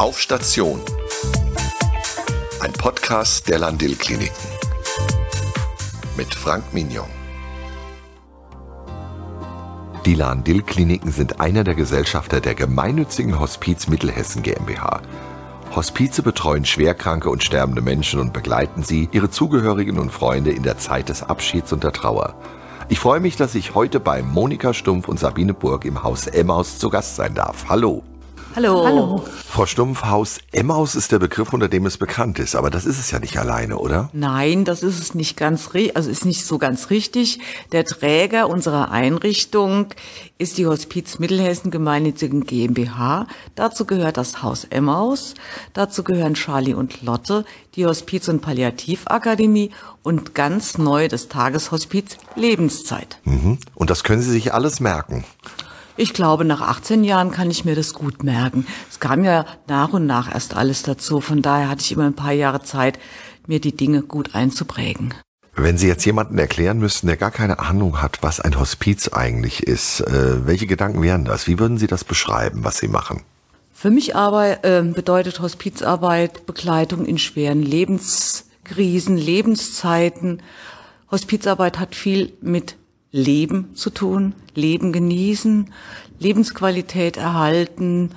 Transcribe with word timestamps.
Auf 0.00 0.18
Station. 0.18 0.80
Ein 2.60 2.72
Podcast 2.72 3.46
der 3.50 3.58
Landil 3.58 3.96
Kliniken. 3.96 4.48
Mit 6.16 6.34
Frank 6.34 6.72
Mignon. 6.72 7.04
Die 10.06 10.14
Landil 10.14 10.62
Kliniken 10.62 11.12
sind 11.12 11.42
einer 11.42 11.64
der 11.64 11.74
Gesellschafter 11.74 12.40
der 12.40 12.54
gemeinnützigen 12.54 13.38
Hospiz 13.38 13.88
Mittelhessen 13.88 14.42
GmbH. 14.42 15.02
Hospize 15.76 16.22
betreuen 16.22 16.64
schwerkranke 16.64 17.28
und 17.28 17.44
sterbende 17.44 17.82
Menschen 17.82 18.20
und 18.20 18.32
begleiten 18.32 18.82
sie, 18.82 19.10
ihre 19.12 19.28
Zugehörigen 19.28 19.98
und 19.98 20.10
Freunde 20.10 20.50
in 20.50 20.62
der 20.62 20.78
Zeit 20.78 21.10
des 21.10 21.22
Abschieds 21.22 21.74
und 21.74 21.84
der 21.84 21.92
Trauer. 21.92 22.36
Ich 22.88 22.98
freue 22.98 23.20
mich, 23.20 23.36
dass 23.36 23.54
ich 23.54 23.74
heute 23.74 24.00
bei 24.00 24.22
Monika 24.22 24.72
Stumpf 24.72 25.08
und 25.08 25.20
Sabine 25.20 25.52
Burg 25.52 25.84
im 25.84 26.02
Haus 26.02 26.26
Emmaus 26.26 26.78
zu 26.78 26.88
Gast 26.88 27.16
sein 27.16 27.34
darf. 27.34 27.66
Hallo. 27.68 28.02
Hallo. 28.56 28.84
Hallo. 28.84 29.24
Frau 29.46 29.64
Stumpf, 29.64 30.02
Haus 30.02 30.38
Emmaus 30.50 30.96
ist 30.96 31.12
der 31.12 31.20
Begriff, 31.20 31.52
unter 31.52 31.68
dem 31.68 31.86
es 31.86 31.98
bekannt 31.98 32.40
ist, 32.40 32.56
aber 32.56 32.68
das 32.68 32.84
ist 32.84 32.98
es 32.98 33.12
ja 33.12 33.20
nicht 33.20 33.36
alleine, 33.38 33.78
oder? 33.78 34.10
Nein, 34.12 34.64
das 34.64 34.82
ist 34.82 34.98
es 34.98 35.14
nicht 35.14 35.36
ganz, 35.36 35.70
also 35.94 36.10
ist 36.10 36.24
nicht 36.24 36.44
so 36.44 36.58
ganz 36.58 36.90
richtig. 36.90 37.38
Der 37.70 37.84
Träger 37.84 38.48
unserer 38.48 38.90
Einrichtung 38.90 39.86
ist 40.36 40.58
die 40.58 40.66
Hospiz 40.66 41.20
Mittelhessen 41.20 41.70
Gemeinnützigen 41.70 42.42
GmbH. 42.42 43.28
Dazu 43.54 43.84
gehört 43.84 44.16
das 44.16 44.42
Haus 44.42 44.64
Emmaus. 44.64 45.34
Dazu 45.72 46.02
gehören 46.02 46.34
Charlie 46.34 46.74
und 46.74 47.02
Lotte, 47.02 47.44
die 47.76 47.86
Hospiz- 47.86 48.28
und 48.28 48.40
Palliativakademie 48.40 49.70
und 50.02 50.34
ganz 50.34 50.76
neu 50.76 51.06
das 51.06 51.28
Tageshospiz 51.28 52.16
Lebenszeit. 52.34 53.20
Mhm. 53.22 53.58
Und 53.76 53.90
das 53.90 54.02
können 54.02 54.22
Sie 54.22 54.30
sich 54.30 54.52
alles 54.52 54.80
merken. 54.80 55.24
Ich 56.00 56.14
glaube, 56.14 56.46
nach 56.46 56.62
18 56.62 57.04
Jahren 57.04 57.30
kann 57.30 57.50
ich 57.50 57.66
mir 57.66 57.74
das 57.74 57.92
gut 57.92 58.24
merken. 58.24 58.66
Es 58.90 59.00
kam 59.00 59.22
ja 59.22 59.44
nach 59.68 59.92
und 59.92 60.06
nach 60.06 60.32
erst 60.32 60.56
alles 60.56 60.82
dazu. 60.82 61.20
Von 61.20 61.42
daher 61.42 61.68
hatte 61.68 61.82
ich 61.82 61.92
immer 61.92 62.06
ein 62.06 62.16
paar 62.16 62.32
Jahre 62.32 62.62
Zeit, 62.62 62.98
mir 63.46 63.60
die 63.60 63.76
Dinge 63.76 64.00
gut 64.00 64.34
einzuprägen. 64.34 65.12
Wenn 65.56 65.76
Sie 65.76 65.88
jetzt 65.88 66.06
jemanden 66.06 66.38
erklären 66.38 66.78
müssten, 66.78 67.06
der 67.06 67.18
gar 67.18 67.30
keine 67.30 67.58
Ahnung 67.58 68.00
hat, 68.00 68.22
was 68.22 68.40
ein 68.40 68.58
Hospiz 68.58 69.08
eigentlich 69.08 69.64
ist, 69.64 70.00
äh, 70.00 70.46
welche 70.46 70.66
Gedanken 70.66 71.02
wären 71.02 71.26
das? 71.26 71.46
Wie 71.46 71.58
würden 71.58 71.76
Sie 71.76 71.86
das 71.86 72.04
beschreiben, 72.04 72.64
was 72.64 72.78
Sie 72.78 72.88
machen? 72.88 73.20
Für 73.70 73.90
mich 73.90 74.16
aber 74.16 74.64
äh, 74.64 74.82
bedeutet 74.82 75.40
Hospizarbeit 75.40 76.46
Begleitung 76.46 77.04
in 77.04 77.18
schweren 77.18 77.62
Lebenskrisen, 77.62 79.18
Lebenszeiten. 79.18 80.40
Hospizarbeit 81.10 81.78
hat 81.78 81.94
viel 81.94 82.32
mit 82.40 82.76
Leben 83.12 83.74
zu 83.74 83.90
tun, 83.90 84.34
Leben 84.54 84.92
genießen, 84.92 85.72
Lebensqualität 86.18 87.16
erhalten, 87.16 88.10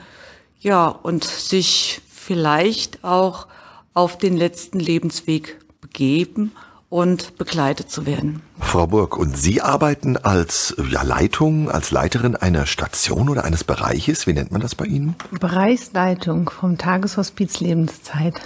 ja, 0.60 0.88
und 0.88 1.24
sich 1.24 2.02
vielleicht 2.10 3.04
auch 3.04 3.48
auf 3.94 4.18
den 4.18 4.38
letzten 4.38 4.80
Lebensweg 4.80 5.60
begeben 5.82 6.52
und 6.90 7.38
begleitet 7.38 7.90
zu 7.90 8.06
werden. 8.06 8.44
Frau 8.60 8.86
Burg, 8.86 9.18
und 9.18 9.36
Sie 9.36 9.62
arbeiten 9.62 10.16
als 10.16 10.76
ja, 10.92 11.02
Leitung, 11.02 11.72
als 11.72 11.90
Leiterin 11.90 12.36
einer 12.36 12.68
Station 12.68 13.30
oder 13.30 13.46
eines 13.46 13.64
Bereiches. 13.64 14.28
Wie 14.28 14.34
nennt 14.34 14.52
man 14.52 14.62
das 14.62 14.76
bei 14.76 14.86
Ihnen? 14.86 15.16
Bereichsleitung 15.32 16.50
vom 16.50 16.78
Tageshospiz 16.78 17.60
Lebenszeit. 17.60 18.40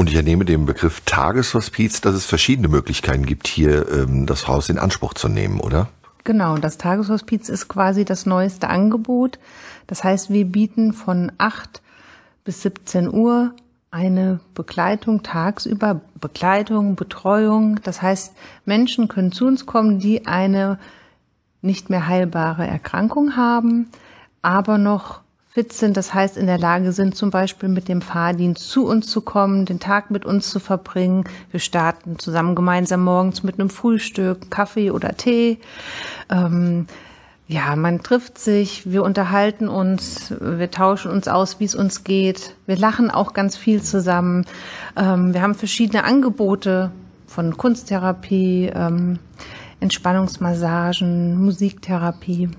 Und 0.00 0.08
ich 0.08 0.16
ernehme 0.16 0.46
dem 0.46 0.64
Begriff 0.64 1.02
Tageshospiz, 1.04 2.00
dass 2.00 2.14
es 2.14 2.24
verschiedene 2.24 2.68
Möglichkeiten 2.68 3.26
gibt, 3.26 3.46
hier 3.46 3.86
ähm, 3.92 4.24
das 4.24 4.48
Haus 4.48 4.70
in 4.70 4.78
Anspruch 4.78 5.12
zu 5.12 5.28
nehmen, 5.28 5.60
oder? 5.60 5.88
Genau, 6.24 6.56
das 6.56 6.78
Tageshospiz 6.78 7.50
ist 7.50 7.68
quasi 7.68 8.06
das 8.06 8.24
neueste 8.24 8.70
Angebot. 8.70 9.38
Das 9.88 10.02
heißt, 10.02 10.30
wir 10.30 10.46
bieten 10.46 10.94
von 10.94 11.32
8 11.36 11.82
bis 12.44 12.62
17 12.62 13.12
Uhr 13.12 13.50
eine 13.90 14.40
Begleitung 14.54 15.22
tagsüber, 15.22 16.00
Begleitung, 16.18 16.96
Betreuung. 16.96 17.78
Das 17.82 18.00
heißt, 18.00 18.32
Menschen 18.64 19.06
können 19.06 19.32
zu 19.32 19.46
uns 19.46 19.66
kommen, 19.66 19.98
die 19.98 20.26
eine 20.26 20.78
nicht 21.60 21.90
mehr 21.90 22.06
heilbare 22.06 22.66
Erkrankung 22.66 23.36
haben, 23.36 23.90
aber 24.40 24.78
noch 24.78 25.20
fit 25.52 25.72
sind, 25.72 25.96
das 25.96 26.14
heißt 26.14 26.36
in 26.36 26.46
der 26.46 26.58
Lage 26.58 26.92
sind, 26.92 27.16
zum 27.16 27.30
Beispiel 27.30 27.68
mit 27.68 27.88
dem 27.88 28.02
Fahrdienst 28.02 28.68
zu 28.68 28.86
uns 28.86 29.08
zu 29.08 29.20
kommen, 29.20 29.66
den 29.66 29.80
Tag 29.80 30.12
mit 30.12 30.24
uns 30.24 30.48
zu 30.48 30.60
verbringen. 30.60 31.24
Wir 31.50 31.58
starten 31.58 32.20
zusammen 32.20 32.54
gemeinsam 32.54 33.02
morgens 33.02 33.42
mit 33.42 33.58
einem 33.58 33.68
Frühstück, 33.68 34.48
Kaffee 34.50 34.92
oder 34.92 35.16
Tee. 35.16 35.58
Ähm, 36.30 36.86
ja, 37.48 37.74
man 37.74 38.00
trifft 38.00 38.38
sich, 38.38 38.92
wir 38.92 39.02
unterhalten 39.02 39.66
uns, 39.66 40.32
wir 40.38 40.70
tauschen 40.70 41.10
uns 41.10 41.26
aus, 41.26 41.58
wie 41.58 41.64
es 41.64 41.74
uns 41.74 42.04
geht. 42.04 42.54
Wir 42.66 42.76
lachen 42.76 43.10
auch 43.10 43.32
ganz 43.32 43.56
viel 43.56 43.82
zusammen. 43.82 44.46
Ähm, 44.96 45.34
wir 45.34 45.42
haben 45.42 45.56
verschiedene 45.56 46.04
Angebote 46.04 46.92
von 47.26 47.56
Kunsttherapie, 47.56 48.70
ähm, 48.72 49.18
Entspannungsmassagen, 49.80 51.42
Musiktherapie. 51.42 52.50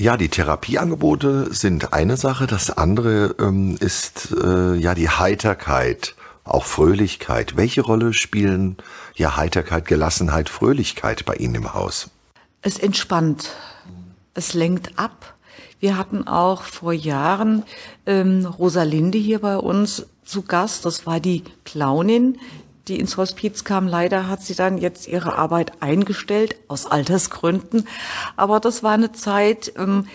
Ja, 0.00 0.16
die 0.16 0.30
Therapieangebote 0.30 1.52
sind 1.52 1.92
eine 1.92 2.16
Sache. 2.16 2.46
Das 2.46 2.70
andere 2.70 3.34
ähm, 3.38 3.76
ist 3.80 4.34
äh, 4.42 4.74
ja 4.76 4.94
die 4.94 5.10
Heiterkeit, 5.10 6.14
auch 6.42 6.64
Fröhlichkeit. 6.64 7.58
Welche 7.58 7.82
Rolle 7.82 8.14
spielen 8.14 8.78
ja 9.14 9.36
Heiterkeit, 9.36 9.84
Gelassenheit, 9.84 10.48
Fröhlichkeit 10.48 11.26
bei 11.26 11.34
Ihnen 11.34 11.56
im 11.56 11.74
Haus? 11.74 12.08
Es 12.62 12.78
entspannt, 12.78 13.50
es 14.32 14.54
lenkt 14.54 14.98
ab. 14.98 15.34
Wir 15.80 15.98
hatten 15.98 16.26
auch 16.26 16.62
vor 16.62 16.94
Jahren 16.94 17.64
ähm, 18.06 18.46
Rosalinde 18.46 19.18
hier 19.18 19.40
bei 19.40 19.58
uns 19.58 20.06
zu 20.24 20.40
Gast. 20.40 20.86
Das 20.86 21.04
war 21.04 21.20
die 21.20 21.44
Clownin, 21.66 22.38
die 22.88 22.98
ins 22.98 23.16
Hospiz 23.16 23.64
kam. 23.64 23.86
Leider 23.86 24.28
hat 24.28 24.42
sie 24.42 24.54
dann 24.54 24.78
jetzt 24.78 25.08
ihre 25.08 25.36
Arbeit 25.36 25.82
eingestellt, 25.82 26.56
aus 26.68 26.86
Altersgründen. 26.86 27.86
Aber 28.36 28.60
das 28.60 28.82
war 28.82 28.92
eine 28.92 29.12
Zeit, 29.12 29.72
ähm, 29.76 30.06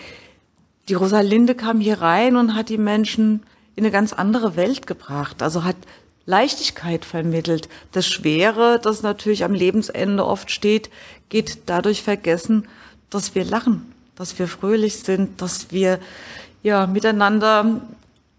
die 0.88 0.94
Rosalinde 0.94 1.54
kam 1.54 1.80
hier 1.80 2.00
rein 2.00 2.36
und 2.36 2.54
hat 2.54 2.68
die 2.68 2.78
Menschen 2.78 3.42
in 3.74 3.84
eine 3.84 3.90
ganz 3.90 4.12
andere 4.12 4.56
Welt 4.56 4.86
gebracht. 4.86 5.42
Also 5.42 5.64
hat 5.64 5.76
Leichtigkeit 6.26 7.04
vermittelt. 7.04 7.68
Das 7.92 8.06
Schwere, 8.06 8.80
das 8.82 9.02
natürlich 9.02 9.44
am 9.44 9.54
Lebensende 9.54 10.24
oft 10.24 10.50
steht, 10.50 10.90
geht 11.28 11.60
dadurch 11.66 12.02
vergessen, 12.02 12.66
dass 13.10 13.34
wir 13.34 13.44
lachen, 13.44 13.92
dass 14.16 14.38
wir 14.38 14.48
fröhlich 14.48 14.98
sind, 14.98 15.40
dass 15.40 15.70
wir 15.70 16.00
ja 16.62 16.86
miteinander 16.86 17.80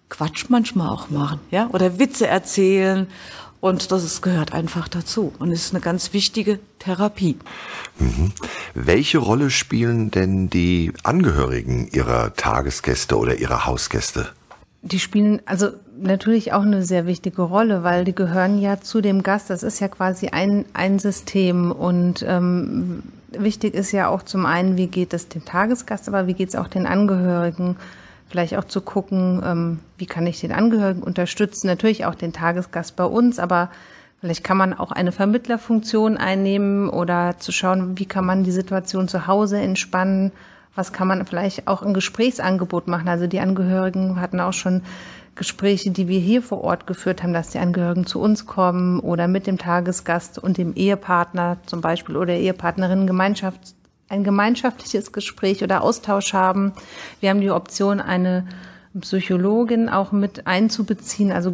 Quatsch 0.10 0.46
manchmal 0.50 0.90
auch 0.90 1.10
machen, 1.10 1.40
ja, 1.52 1.70
oder 1.72 2.00
Witze 2.00 2.28
erzählen 2.28 3.08
und 3.60 3.92
das 3.92 4.04
ist, 4.04 4.22
gehört 4.22 4.54
einfach 4.54 4.88
dazu 4.88 5.34
und 5.40 5.52
ist 5.52 5.74
eine 5.74 5.82
ganz 5.82 6.14
wichtige 6.14 6.60
Therapie. 6.80 7.38
Mhm. 7.98 8.32
Welche 8.74 9.18
Rolle 9.18 9.50
spielen 9.50 10.12
denn 10.12 10.50
die 10.50 10.94
Angehörigen 11.04 11.88
Ihrer 11.92 12.34
Tagesgäste 12.36 13.18
oder 13.18 13.36
Ihrer 13.38 13.66
Hausgäste? 13.66 14.28
Die 14.84 15.00
spielen 15.00 15.42
also 15.46 15.72
natürlich 16.00 16.54
auch 16.54 16.62
eine 16.62 16.84
sehr 16.84 17.08
wichtige 17.08 17.42
Rolle, 17.42 17.84
weil 17.84 18.06
die 18.06 18.16
gehören 18.16 18.60
ja 18.60 18.80
zu 18.80 19.02
dem 19.02 19.24
Gast. 19.24 19.50
Das 19.50 19.64
ist 19.64 19.80
ja 19.80 19.88
quasi 19.88 20.28
ein, 20.28 20.66
ein 20.74 21.00
System. 21.00 21.72
Und 21.72 22.24
ähm, 22.28 23.04
wichtig 23.32 23.74
ist 23.74 23.92
ja 23.92 24.08
auch 24.08 24.24
zum 24.24 24.46
einen, 24.46 24.78
wie 24.78 24.88
geht 24.88 25.14
es 25.14 25.30
dem 25.30 25.44
Tagesgast, 25.44 26.08
aber 26.08 26.28
wie 26.28 26.36
geht 26.36 26.50
es 26.50 26.56
auch 26.56 26.68
den 26.68 26.86
Angehörigen 26.86 27.76
vielleicht 28.30 28.58
auch 28.58 28.66
zu 28.66 28.82
gucken, 28.82 29.42
ähm, 29.46 29.80
wie 29.98 30.06
kann 30.06 30.28
ich 30.28 30.40
den 30.40 30.52
Angehörigen 30.52 31.04
unterstützen, 31.04 31.68
natürlich 31.68 32.06
auch 32.06 32.16
den 32.16 32.34
Tagesgast 32.34 32.96
bei 32.96 33.06
uns, 33.06 33.40
aber 33.40 33.70
vielleicht 34.20 34.44
kann 34.44 34.58
man 34.58 34.74
auch 34.74 34.92
eine 34.92 35.12
Vermittlerfunktion 35.12 36.18
einnehmen 36.18 36.90
oder 36.90 37.38
zu 37.38 37.52
schauen, 37.52 37.98
wie 37.98 38.06
kann 38.06 38.26
man 38.26 38.44
die 38.44 38.52
Situation 38.52 39.08
zu 39.08 39.28
Hause 39.28 39.60
entspannen, 39.60 40.32
was 40.76 40.94
kann 40.94 41.08
man 41.08 41.26
vielleicht 41.26 41.68
auch 41.68 41.82
ein 41.82 41.94
Gesprächsangebot 41.94 42.88
machen. 42.88 43.08
Also 43.08 43.28
die 43.28 43.40
Angehörigen 43.40 44.22
hatten 44.22 44.40
auch 44.40 44.54
schon 44.54 44.84
Gespräche, 45.38 45.92
die 45.92 46.08
wir 46.08 46.20
hier 46.20 46.42
vor 46.42 46.64
Ort 46.64 46.88
geführt 46.88 47.24
haben, 47.24 47.34
dass 47.34 47.50
die 47.50 47.60
Angehörigen 47.60 48.06
zu 48.06 48.20
uns 48.20 48.46
kommen 48.46 49.00
oder 49.00 49.28
mit 49.28 49.48
dem 49.48 49.58
Tagesgast 49.58 50.40
und 50.40 50.58
dem 50.58 50.74
Ehepartner 50.76 51.58
zum 51.66 51.82
Beispiel 51.82 52.18
oder 52.18 52.34
Ehepartnerin 52.34 53.08
Gemeinschaft 53.08 53.76
ein 54.10 54.24
gemeinschaftliches 54.24 55.12
Gespräch 55.12 55.64
oder 55.64 55.82
Austausch 55.82 56.34
haben. 56.34 56.74
Wir 57.20 57.30
haben 57.30 57.42
die 57.42 57.52
Option, 57.52 58.00
eine 58.00 58.46
Psychologin 59.02 59.90
auch 59.90 60.12
mit 60.12 60.48
einzubeziehen, 60.48 61.32
also 61.32 61.52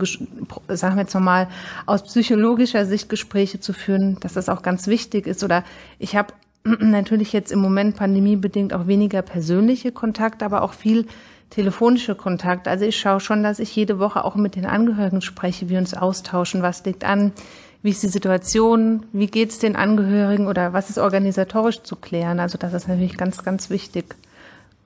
sagen 0.69 0.95
wir 0.95 1.01
jetzt 1.01 1.13
nochmal, 1.13 1.47
aus 1.85 2.03
psychologischer 2.03 2.85
Sicht 2.85 3.09
Gespräche 3.09 3.59
zu 3.59 3.73
führen, 3.73 4.17
dass 4.21 4.33
das 4.33 4.49
auch 4.49 4.61
ganz 4.61 4.87
wichtig 4.87 5.27
ist. 5.27 5.43
Oder 5.43 5.63
ich 5.99 6.15
habe 6.15 6.33
natürlich 6.63 7.33
jetzt 7.33 7.51
im 7.51 7.59
Moment 7.59 7.97
pandemiebedingt 7.97 8.73
auch 8.73 8.87
weniger 8.87 9.21
persönliche 9.21 9.91
Kontakte, 9.91 10.45
aber 10.45 10.61
auch 10.61 10.73
viel 10.73 11.07
telefonische 11.49 12.15
Kontakt. 12.15 12.67
Also 12.67 12.85
ich 12.85 12.99
schaue 12.99 13.19
schon, 13.19 13.43
dass 13.43 13.59
ich 13.59 13.75
jede 13.75 13.99
Woche 13.99 14.25
auch 14.25 14.35
mit 14.35 14.55
den 14.55 14.65
Angehörigen 14.65 15.21
spreche, 15.21 15.69
wir 15.69 15.79
uns 15.79 15.93
austauschen, 15.93 16.61
was 16.61 16.83
liegt 16.85 17.03
an, 17.03 17.31
wie 17.83 17.89
ist 17.89 18.01
die 18.01 18.07
Situation, 18.07 19.05
wie 19.11 19.27
geht 19.27 19.51
es 19.51 19.59
den 19.59 19.75
Angehörigen 19.75 20.47
oder 20.47 20.71
was 20.71 20.89
ist 20.89 20.97
organisatorisch 20.97 21.83
zu 21.83 21.97
klären. 21.97 22.39
Also 22.39 22.57
das 22.57 22.73
ist 22.73 22.87
natürlich 22.87 23.17
ganz, 23.17 23.43
ganz 23.43 23.69
wichtig. 23.69 24.15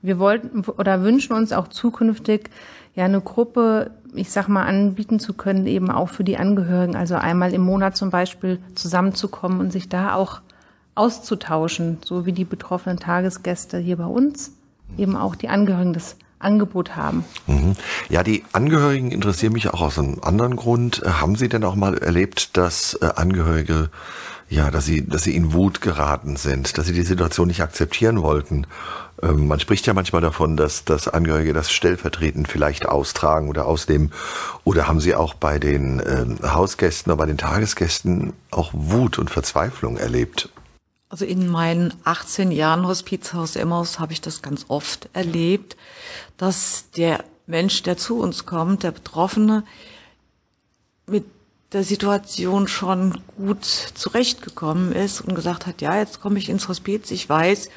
Wir 0.01 0.19
wollten 0.19 0.61
oder 0.61 1.03
wünschen 1.03 1.33
uns 1.33 1.53
auch 1.53 1.67
zukünftig 1.67 2.49
ja 2.95 3.05
eine 3.05 3.21
Gruppe, 3.21 3.91
ich 4.15 4.31
sag 4.31 4.47
mal, 4.47 4.65
anbieten 4.65 5.19
zu 5.19 5.33
können, 5.33 5.67
eben 5.67 5.91
auch 5.91 6.09
für 6.09 6.23
die 6.23 6.37
Angehörigen, 6.37 6.95
also 6.95 7.15
einmal 7.15 7.53
im 7.53 7.61
Monat 7.61 7.95
zum 7.95 8.09
Beispiel 8.09 8.59
zusammenzukommen 8.73 9.59
und 9.59 9.71
sich 9.71 9.87
da 9.87 10.15
auch 10.15 10.41
auszutauschen, 10.95 11.99
so 12.03 12.25
wie 12.25 12.31
die 12.31 12.45
betroffenen 12.45 12.97
Tagesgäste 12.97 13.77
hier 13.77 13.97
bei 13.97 14.07
uns, 14.07 14.53
eben 14.97 15.15
auch 15.15 15.35
die 15.35 15.49
Angehörigen 15.49 15.93
das 15.93 16.17
Angebot 16.39 16.95
haben. 16.95 17.23
Mhm. 17.47 17.73
Ja, 18.09 18.23
die 18.23 18.43
Angehörigen 18.51 19.11
interessieren 19.11 19.53
mich 19.53 19.69
auch 19.69 19.81
aus 19.81 19.97
einem 19.97 20.19
anderen 20.21 20.55
Grund. 20.55 21.01
Haben 21.05 21.35
Sie 21.35 21.49
denn 21.49 21.63
auch 21.63 21.75
mal 21.75 21.97
erlebt, 21.97 22.57
dass 22.57 22.93
äh, 22.95 23.09
Angehörige 23.15 23.89
ja, 24.49 24.71
dass 24.71 24.85
sie, 24.85 25.05
dass 25.05 25.23
sie 25.23 25.35
in 25.35 25.53
Wut 25.53 25.81
geraten 25.81 26.37
sind, 26.37 26.77
dass 26.77 26.85
sie 26.87 26.93
die 26.93 27.01
Situation 27.01 27.47
nicht 27.47 27.61
akzeptieren 27.61 28.21
wollten. 28.21 28.65
Ähm, 29.21 29.47
man 29.47 29.59
spricht 29.59 29.85
ja 29.87 29.93
manchmal 29.93 30.21
davon, 30.21 30.55
dass, 30.55 30.85
dass 30.85 31.07
Angehörige 31.07 31.53
das 31.53 31.71
stellvertretend 31.71 32.47
vielleicht 32.47 32.87
austragen 32.87 33.49
oder 33.49 33.65
ausnehmen. 33.65 34.11
Oder 34.63 34.87
haben 34.87 35.01
sie 35.01 35.15
auch 35.15 35.33
bei 35.33 35.59
den 35.59 35.99
äh, 35.99 36.25
Hausgästen 36.47 37.11
oder 37.11 37.17
bei 37.17 37.25
den 37.25 37.37
Tagesgästen 37.37 38.33
auch 38.51 38.71
Wut 38.73 39.19
und 39.19 39.29
Verzweiflung 39.29 39.97
erlebt? 39.97 40.49
Also 41.09 41.25
in 41.25 41.47
meinen 41.47 41.93
18 42.03 42.51
Jahren 42.51 42.85
Hospizhaus 42.85 43.55
Emmaus 43.55 43.99
habe 43.99 44.13
ich 44.13 44.21
das 44.21 44.41
ganz 44.41 44.65
oft 44.67 45.09
erlebt, 45.13 45.77
dass 46.35 46.91
der 46.97 47.23
Mensch, 47.45 47.81
der 47.83 47.97
zu 47.97 48.19
uns 48.19 48.45
kommt, 48.45 48.83
der 48.83 48.91
Betroffene, 48.91 49.63
mit 51.05 51.23
der 51.71 51.83
Situation 51.83 52.67
schon 52.67 53.21
gut 53.37 53.63
zurechtgekommen 53.65 54.91
ist 54.91 55.21
und 55.21 55.35
gesagt 55.35 55.65
hat, 55.65 55.81
ja, 55.81 55.97
jetzt 55.97 56.19
komme 56.19 56.39
ich 56.39 56.49
ins 56.49 56.67
Hospiz, 56.67 57.11
ich 57.11 57.27
weiß, 57.27 57.69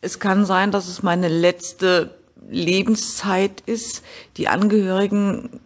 es 0.00 0.18
kann 0.18 0.46
sein, 0.46 0.70
dass 0.70 0.88
es 0.88 1.02
meine 1.02 1.28
letzte 1.28 2.14
Lebenszeit 2.48 3.62
ist. 3.66 4.02
Die 4.36 4.48
Angehörigen 4.48 5.60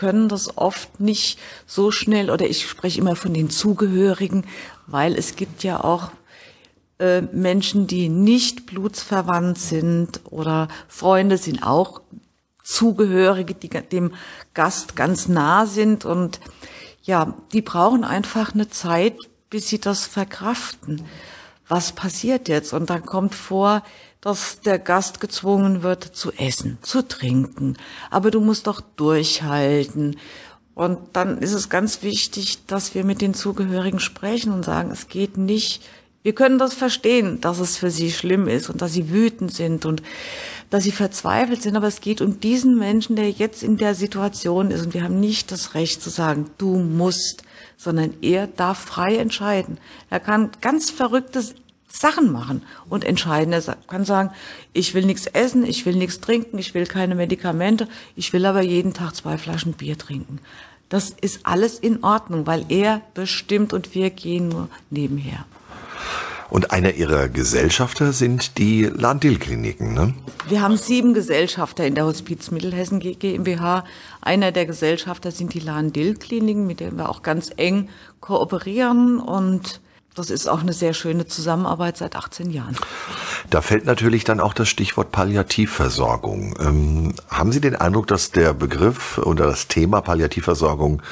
können 0.00 0.30
das 0.30 0.56
oft 0.56 0.98
nicht 0.98 1.38
so 1.66 1.90
schnell 1.90 2.30
oder 2.30 2.48
ich 2.48 2.66
spreche 2.66 2.98
immer 2.98 3.16
von 3.16 3.34
den 3.34 3.50
Zugehörigen, 3.50 4.46
weil 4.86 5.14
es 5.14 5.36
gibt 5.36 5.62
ja 5.62 5.84
auch 5.84 6.10
äh, 6.98 7.20
Menschen, 7.20 7.86
die 7.86 8.08
nicht 8.08 8.64
blutsverwandt 8.64 9.58
sind 9.58 10.22
oder 10.30 10.68
Freunde 10.88 11.36
sind 11.36 11.62
auch 11.62 12.00
Zugehörige, 12.64 13.52
die 13.52 13.68
dem 13.68 14.14
Gast 14.54 14.96
ganz 14.96 15.28
nah 15.28 15.66
sind 15.66 16.06
und 16.06 16.40
ja, 17.02 17.34
die 17.52 17.60
brauchen 17.60 18.02
einfach 18.02 18.54
eine 18.54 18.70
Zeit, 18.70 19.18
bis 19.50 19.68
sie 19.68 19.80
das 19.80 20.06
verkraften. 20.06 21.04
Was 21.68 21.92
passiert 21.92 22.48
jetzt? 22.48 22.72
Und 22.72 22.88
dann 22.88 23.04
kommt 23.04 23.34
vor, 23.34 23.82
dass 24.20 24.60
der 24.60 24.78
Gast 24.78 25.20
gezwungen 25.20 25.82
wird 25.82 26.04
zu 26.04 26.32
essen, 26.32 26.78
zu 26.82 27.06
trinken. 27.06 27.76
Aber 28.10 28.30
du 28.30 28.40
musst 28.40 28.66
doch 28.66 28.80
durchhalten. 28.80 30.16
Und 30.74 30.98
dann 31.14 31.38
ist 31.38 31.52
es 31.52 31.68
ganz 31.68 32.02
wichtig, 32.02 32.66
dass 32.66 32.94
wir 32.94 33.04
mit 33.04 33.20
den 33.20 33.34
Zugehörigen 33.34 34.00
sprechen 34.00 34.52
und 34.52 34.64
sagen, 34.64 34.90
es 34.90 35.08
geht 35.08 35.36
nicht. 35.36 35.82
Wir 36.22 36.34
können 36.34 36.58
das 36.58 36.74
verstehen, 36.74 37.40
dass 37.40 37.60
es 37.60 37.78
für 37.78 37.90
sie 37.90 38.12
schlimm 38.12 38.46
ist 38.46 38.68
und 38.68 38.82
dass 38.82 38.92
sie 38.92 39.10
wütend 39.10 39.54
sind 39.54 39.86
und 39.86 40.02
dass 40.68 40.84
sie 40.84 40.92
verzweifelt 40.92 41.62
sind, 41.62 41.76
aber 41.76 41.86
es 41.86 42.00
geht 42.00 42.20
um 42.20 42.40
diesen 42.40 42.78
Menschen, 42.78 43.16
der 43.16 43.30
jetzt 43.30 43.62
in 43.62 43.78
der 43.78 43.94
Situation 43.94 44.70
ist 44.70 44.84
und 44.84 44.94
wir 44.94 45.02
haben 45.02 45.18
nicht 45.18 45.50
das 45.50 45.74
Recht 45.74 46.02
zu 46.02 46.10
sagen, 46.10 46.50
du 46.58 46.76
musst, 46.76 47.42
sondern 47.76 48.14
er 48.20 48.46
darf 48.46 48.78
frei 48.78 49.16
entscheiden. 49.16 49.78
Er 50.10 50.20
kann 50.20 50.50
ganz 50.60 50.90
verrückte 50.90 51.42
Sachen 51.90 52.32
machen 52.32 52.62
und 52.88 53.04
entscheiden. 53.04 53.52
Er 53.52 53.62
kann 53.86 54.04
sagen, 54.04 54.30
ich 54.72 54.94
will 54.94 55.04
nichts 55.04 55.26
essen, 55.26 55.64
ich 55.64 55.84
will 55.84 55.96
nichts 55.96 56.20
trinken, 56.20 56.58
ich 56.58 56.72
will 56.74 56.86
keine 56.86 57.14
Medikamente, 57.14 57.88
ich 58.16 58.32
will 58.32 58.46
aber 58.46 58.62
jeden 58.62 58.94
Tag 58.94 59.14
zwei 59.14 59.36
Flaschen 59.36 59.74
Bier 59.74 59.98
trinken. 59.98 60.38
Das 60.88 61.10
ist 61.10 61.40
alles 61.44 61.78
in 61.78 62.02
Ordnung, 62.02 62.46
weil 62.46 62.64
er 62.68 63.00
bestimmt 63.14 63.72
und 63.72 63.94
wir 63.94 64.10
gehen 64.10 64.48
nur 64.48 64.68
nebenher. 64.90 65.44
Und 66.48 66.72
einer 66.72 66.94
ihrer 66.94 67.28
Gesellschafter 67.28 68.12
sind 68.12 68.58
die 68.58 68.82
Landil-Kliniken, 68.82 69.94
ne? 69.94 70.14
Wir 70.48 70.62
haben 70.62 70.76
sieben 70.76 71.14
Gesellschafter 71.14 71.86
in 71.86 71.94
der 71.94 72.06
Hospiz 72.06 72.50
Mittelhessen 72.50 72.98
GmbH. 72.98 73.84
Einer 74.20 74.50
der 74.50 74.66
Gesellschafter 74.66 75.30
sind 75.30 75.54
die 75.54 75.60
Landil-Kliniken, 75.60 76.66
mit 76.66 76.80
denen 76.80 76.98
wir 76.98 77.08
auch 77.08 77.22
ganz 77.22 77.50
eng 77.56 77.88
kooperieren 78.18 79.20
und 79.20 79.80
das 80.14 80.30
ist 80.30 80.48
auch 80.48 80.60
eine 80.60 80.72
sehr 80.72 80.92
schöne 80.92 81.26
Zusammenarbeit 81.26 81.96
seit 81.96 82.16
18 82.16 82.50
Jahren. 82.50 82.76
Da 83.48 83.62
fällt 83.62 83.86
natürlich 83.86 84.24
dann 84.24 84.40
auch 84.40 84.54
das 84.54 84.68
Stichwort 84.68 85.12
Palliativversorgung. 85.12 86.56
Ähm, 86.60 87.14
haben 87.28 87.52
Sie 87.52 87.60
den 87.60 87.76
Eindruck, 87.76 88.06
dass 88.08 88.30
der 88.30 88.52
Begriff 88.52 89.18
oder 89.18 89.46
das 89.46 89.68
Thema 89.68 90.00
Palliativversorgung 90.00 91.02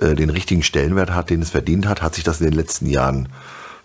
äh, 0.00 0.14
den 0.14 0.30
richtigen 0.30 0.62
Stellenwert 0.62 1.10
hat, 1.10 1.30
den 1.30 1.42
es 1.42 1.50
verdient 1.50 1.86
hat? 1.86 2.02
Hat 2.02 2.14
sich 2.14 2.24
das 2.24 2.40
in 2.40 2.46
den 2.46 2.54
letzten 2.54 2.86
Jahren 2.86 3.28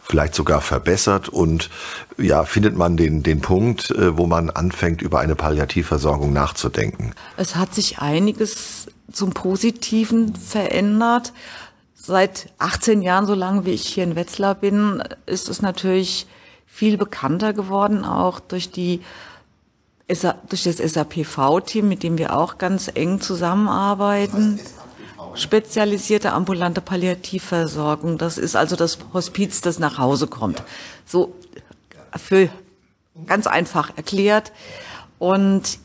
vielleicht 0.01 0.35
sogar 0.35 0.61
verbessert 0.61 1.29
und 1.29 1.69
ja, 2.17 2.43
findet 2.45 2.75
man 2.75 2.95
den, 2.95 3.23
den 3.23 3.41
Punkt, 3.41 3.91
äh, 3.91 4.17
wo 4.17 4.27
man 4.27 4.49
anfängt, 4.49 5.01
über 5.01 5.19
eine 5.19 5.35
Palliativversorgung 5.35 6.31
nachzudenken? 6.31 7.13
Es 7.37 7.55
hat 7.55 7.73
sich 7.73 7.99
einiges 7.99 8.87
zum 9.11 9.31
Positiven 9.31 10.35
verändert. 10.35 11.33
Seit 12.05 12.53
18 12.59 13.01
Jahren, 13.01 13.25
so 13.25 13.33
lange 13.33 13.65
wie 13.65 13.71
ich 13.71 13.87
hier 13.87 14.03
in 14.03 14.15
Wetzlar 14.15 14.55
bin, 14.55 15.03
ist 15.25 15.49
es 15.49 15.61
natürlich 15.61 16.27
viel 16.67 16.97
bekannter 16.97 17.53
geworden, 17.53 18.05
auch 18.05 18.39
durch 18.39 18.69
die 18.71 19.01
durch 20.07 20.63
das 20.63 20.77
SAPV-Team, 20.77 21.87
mit 21.87 22.03
dem 22.03 22.19
wir 22.19 22.37
auch 22.37 22.59
ganz 22.59 22.91
eng 22.93 23.21
zusammenarbeiten 23.21 24.59
spezialisierte 25.35 26.31
ambulante 26.31 26.81
Palliativversorgung. 26.81 28.17
Das 28.17 28.37
ist 28.37 28.55
also 28.55 28.75
das 28.75 28.97
Hospiz, 29.13 29.61
das 29.61 29.79
nach 29.79 29.97
Hause 29.97 30.27
kommt. 30.27 30.63
So 31.05 31.35
für 32.15 32.49
ganz 33.25 33.47
einfach 33.47 33.95
erklärt. 33.97 34.51
Und 35.19 35.79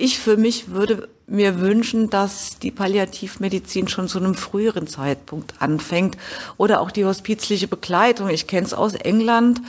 ich 0.00 0.18
für 0.18 0.36
mich 0.36 0.70
würde 0.70 1.08
mir 1.26 1.60
wünschen, 1.60 2.10
dass 2.10 2.58
die 2.58 2.70
Palliativmedizin 2.70 3.88
schon 3.88 4.08
zu 4.08 4.18
einem 4.18 4.34
früheren 4.34 4.86
Zeitpunkt 4.86 5.54
anfängt 5.60 6.16
oder 6.56 6.80
auch 6.80 6.90
die 6.90 7.04
hospizliche 7.04 7.68
Begleitung. 7.68 8.28
Ich 8.28 8.46
kenne 8.46 8.66
es 8.66 8.74
aus 8.74 8.94
England, 8.94 9.60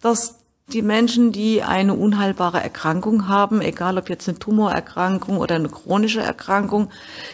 dass 0.00 0.37
die 0.72 0.82
Menschen, 0.82 1.32
die 1.32 1.62
eine 1.62 1.94
unheilbare 1.94 2.62
Erkrankung 2.62 3.26
haben, 3.26 3.62
egal 3.62 3.96
ob 3.96 4.10
jetzt 4.10 4.28
eine 4.28 4.38
Tumorerkrankung 4.38 5.38
oder 5.38 5.54
eine 5.54 5.70
chronische 5.70 6.20
Erkrankung, 6.20 6.90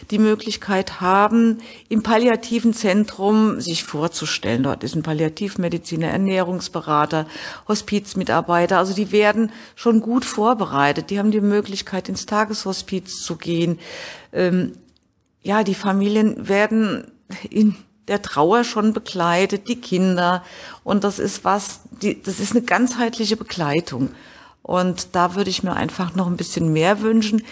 die 0.09 0.19
Möglichkeit 0.19 1.01
haben, 1.01 1.59
im 1.89 2.01
palliativen 2.01 2.73
Zentrum 2.73 3.59
sich 3.59 3.83
vorzustellen. 3.83 4.63
Dort 4.63 4.85
ist 4.85 4.95
ein 4.95 5.03
Palliativmediziner, 5.03 6.07
Ernährungsberater, 6.07 7.27
Hospizmitarbeiter. 7.67 8.77
Also 8.77 8.93
die 8.93 9.11
werden 9.11 9.51
schon 9.75 9.99
gut 9.99 10.23
vorbereitet. 10.23 11.09
Die 11.09 11.19
haben 11.19 11.31
die 11.31 11.41
Möglichkeit, 11.41 12.07
ins 12.07 12.25
Tageshospiz 12.25 13.21
zu 13.21 13.35
gehen. 13.35 13.79
Ähm, 14.31 14.73
ja, 15.41 15.63
die 15.63 15.75
Familien 15.75 16.47
werden 16.47 17.11
in 17.49 17.75
der 18.07 18.21
Trauer 18.21 18.63
schon 18.63 18.93
begleitet, 18.93 19.67
die 19.67 19.81
Kinder. 19.81 20.43
Und 20.83 21.03
das 21.03 21.19
ist 21.19 21.43
was, 21.43 21.81
die, 22.01 22.21
das 22.21 22.39
ist 22.39 22.51
eine 22.51 22.61
ganzheitliche 22.61 23.37
Begleitung. 23.37 24.09
Und 24.61 25.15
da 25.15 25.35
würde 25.35 25.49
ich 25.49 25.63
mir 25.63 25.73
einfach 25.73 26.15
noch 26.15 26.27
ein 26.27 26.37
bisschen 26.37 26.73
mehr 26.73 27.01
wünschen. 27.01 27.43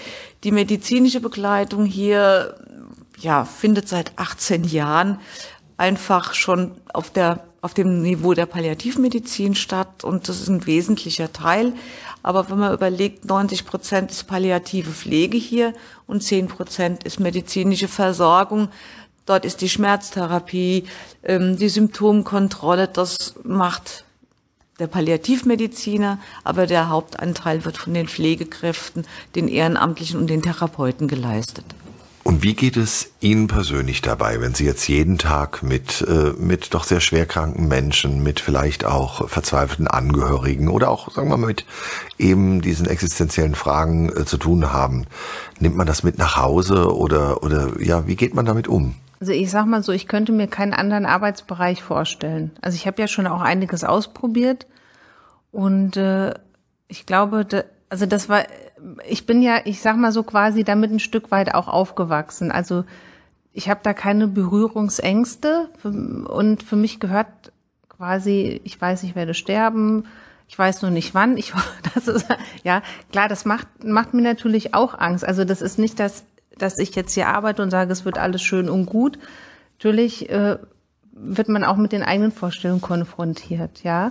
Die 0.43 0.51
medizinische 0.51 1.19
Begleitung 1.19 1.86
hier, 1.86 2.55
ja, 3.19 3.45
findet 3.45 3.88
seit 3.88 4.12
18 4.17 4.63
Jahren 4.63 5.19
einfach 5.77 6.33
schon 6.33 6.72
auf 6.91 7.12
der, 7.12 7.43
auf 7.62 7.74
dem 7.74 8.01
Niveau 8.01 8.33
der 8.33 8.45
Palliativmedizin 8.45 9.53
statt. 9.55 10.03
Und 10.03 10.27
das 10.27 10.41
ist 10.41 10.50
ein 10.50 10.65
wesentlicher 10.65 11.31
Teil. 11.31 11.74
Aber 12.24 12.50
wenn 12.50 12.57
man 12.57 12.74
überlegt, 12.74 13.25
90 13.25 13.65
Prozent 13.65 14.12
ist 14.12 14.24
palliative 14.27 14.91
Pflege 14.91 15.38
hier 15.38 15.74
und 16.07 16.24
10 16.24 16.48
Prozent 16.48 17.03
ist 17.03 17.19
medizinische 17.19 17.88
Versorgung, 17.88 18.69
Dort 19.25 19.46
ist 19.46 19.62
die 19.62 19.70
Schmerztherapie, 19.70 20.86
ähm, 21.24 21.58
die 21.58 21.70
Symptomkontrolle, 21.70 22.88
das 22.88 23.36
macht 23.44 24.03
der 24.80 24.88
Palliativmediziner, 24.88 26.20
aber 26.44 26.68
der 26.68 26.89
Hauptanteil 26.89 27.63
wird 27.63 27.77
von 27.77 27.94
den 27.94 28.08
Pflegekräften, 28.08 29.06
den 29.36 29.48
Ehrenamtlichen 29.48 30.20
und 30.20 30.27
den 30.27 30.42
Therapeuten 30.42 31.08
geleistet. 31.08 31.65
Und 32.24 32.42
wie 32.42 32.53
geht 32.53 32.77
es 32.77 33.12
Ihnen 33.20 33.48
persönlich 33.48 34.01
dabei, 34.01 34.39
wenn 34.39 34.56
Sie 34.56 34.63
jetzt 34.63 34.88
jeden 34.88 35.18
Tag 35.18 35.62
mit, 35.62 36.01
äh, 36.08 36.32
mit 36.38 36.74
doch 36.74 36.86
sehr 36.86 37.01
schwerkranken 37.01 37.68
Menschen, 37.68 38.24
mit 38.24 38.39
vielleicht 38.39 38.86
auch 38.86 39.27
verzweifelten 39.27 39.88
Angehörigen 39.88 40.70
oder 40.70 40.89
auch, 40.89 41.12
sagen 41.12 41.30
wir 41.30 41.38
mal, 41.38 41.48
mit 41.48 41.65
eben 42.18 42.62
diesen 42.62 42.88
existenziellen 42.88 43.56
Fragen 43.56 44.10
äh, 44.10 44.24
zu 44.24 44.38
tun 44.38 44.72
haben? 44.72 45.06
Nimmt 45.60 45.75
man 45.75 45.86
das 45.86 46.03
mit 46.03 46.18
nach 46.18 46.38
Hause 46.38 46.96
oder, 46.96 47.44
oder 47.44 47.82
ja, 47.82 48.08
wie 48.08 48.15
geht 48.15 48.34
man 48.34 48.46
damit 48.46 48.70
um? 48.70 48.96
Also 49.24 49.32
ich 49.32 49.51
sag 49.51 49.65
mal 49.68 49.82
so, 49.82 49.94
ich 49.94 50.10
könnte 50.10 50.34
mir 50.34 50.48
keinen 50.48 50.74
anderen 50.74 51.06
Arbeitsbereich 51.06 51.82
vorstellen. 51.82 52.51
Also 52.60 52.75
ich 52.75 52.88
habe 52.88 53.01
ja 53.01 53.08
schon 53.08 53.25
auch 53.25 53.39
einiges 53.39 53.86
ausprobiert 53.86 54.68
und 55.53 55.96
äh, 55.96 56.34
ich 56.89 57.06
glaube, 57.06 57.48
Also 57.88 58.06
das 58.06 58.27
war, 58.27 58.44
ich 59.08 59.25
bin 59.25 59.42
ja, 59.42 59.62
ich 59.63 59.82
sag 59.82 59.96
mal 59.96 60.12
so 60.12 60.24
quasi 60.24 60.65
damit 60.65 60.92
ein 60.92 61.00
Stück 61.00 61.32
weit 61.32 61.56
auch 61.56 61.70
aufgewachsen. 61.70 62.51
Also 62.51 62.84
ich 63.53 63.70
habe 63.70 63.80
da 63.82 63.94
keine 63.94 64.27
Berührungsängste 64.27 65.70
und 65.84 66.62
für 66.62 66.75
mich 66.75 67.00
gehört 67.00 67.53
quasi, 67.88 68.60
ich 68.65 68.82
weiß, 68.82 69.03
ich 69.03 69.15
werde 69.15 69.34
sterben, 69.34 70.03
ich 70.50 70.60
weiß 70.60 70.82
nur 70.82 70.92
nicht 70.92 71.13
wann. 71.13 71.38
Ich, 71.38 71.53
das 71.94 72.10
ist, 72.10 72.27
ja, 72.65 72.82
klar, 73.13 73.30
das 73.30 73.46
macht, 73.46 73.86
macht 73.86 74.13
mir 74.13 74.22
natürlich 74.22 74.74
auch 74.74 75.00
Angst. 75.00 75.24
Also 75.24 75.46
das 75.46 75.62
ist 75.62 75.80
nicht 75.80 75.98
das, 75.98 76.25
dass 76.57 76.77
ich 76.77 76.95
jetzt 76.95 77.13
hier 77.13 77.27
arbeite 77.27 77.62
und 77.62 77.72
sage, 77.72 77.91
es 77.91 78.05
wird 78.05 78.17
alles 78.17 78.41
schön 78.41 78.69
und 78.69 78.86
gut. 78.86 79.17
Natürlich 79.77 80.29
äh, 80.29 80.57
wird 81.12 81.50
man 81.50 81.63
auch 81.63 81.77
mit 81.77 81.91
den 81.91 82.03
eigenen 82.03 82.31
Vorstellungen 82.31 82.81
konfrontiert, 82.81 83.83
ja. 83.83 84.10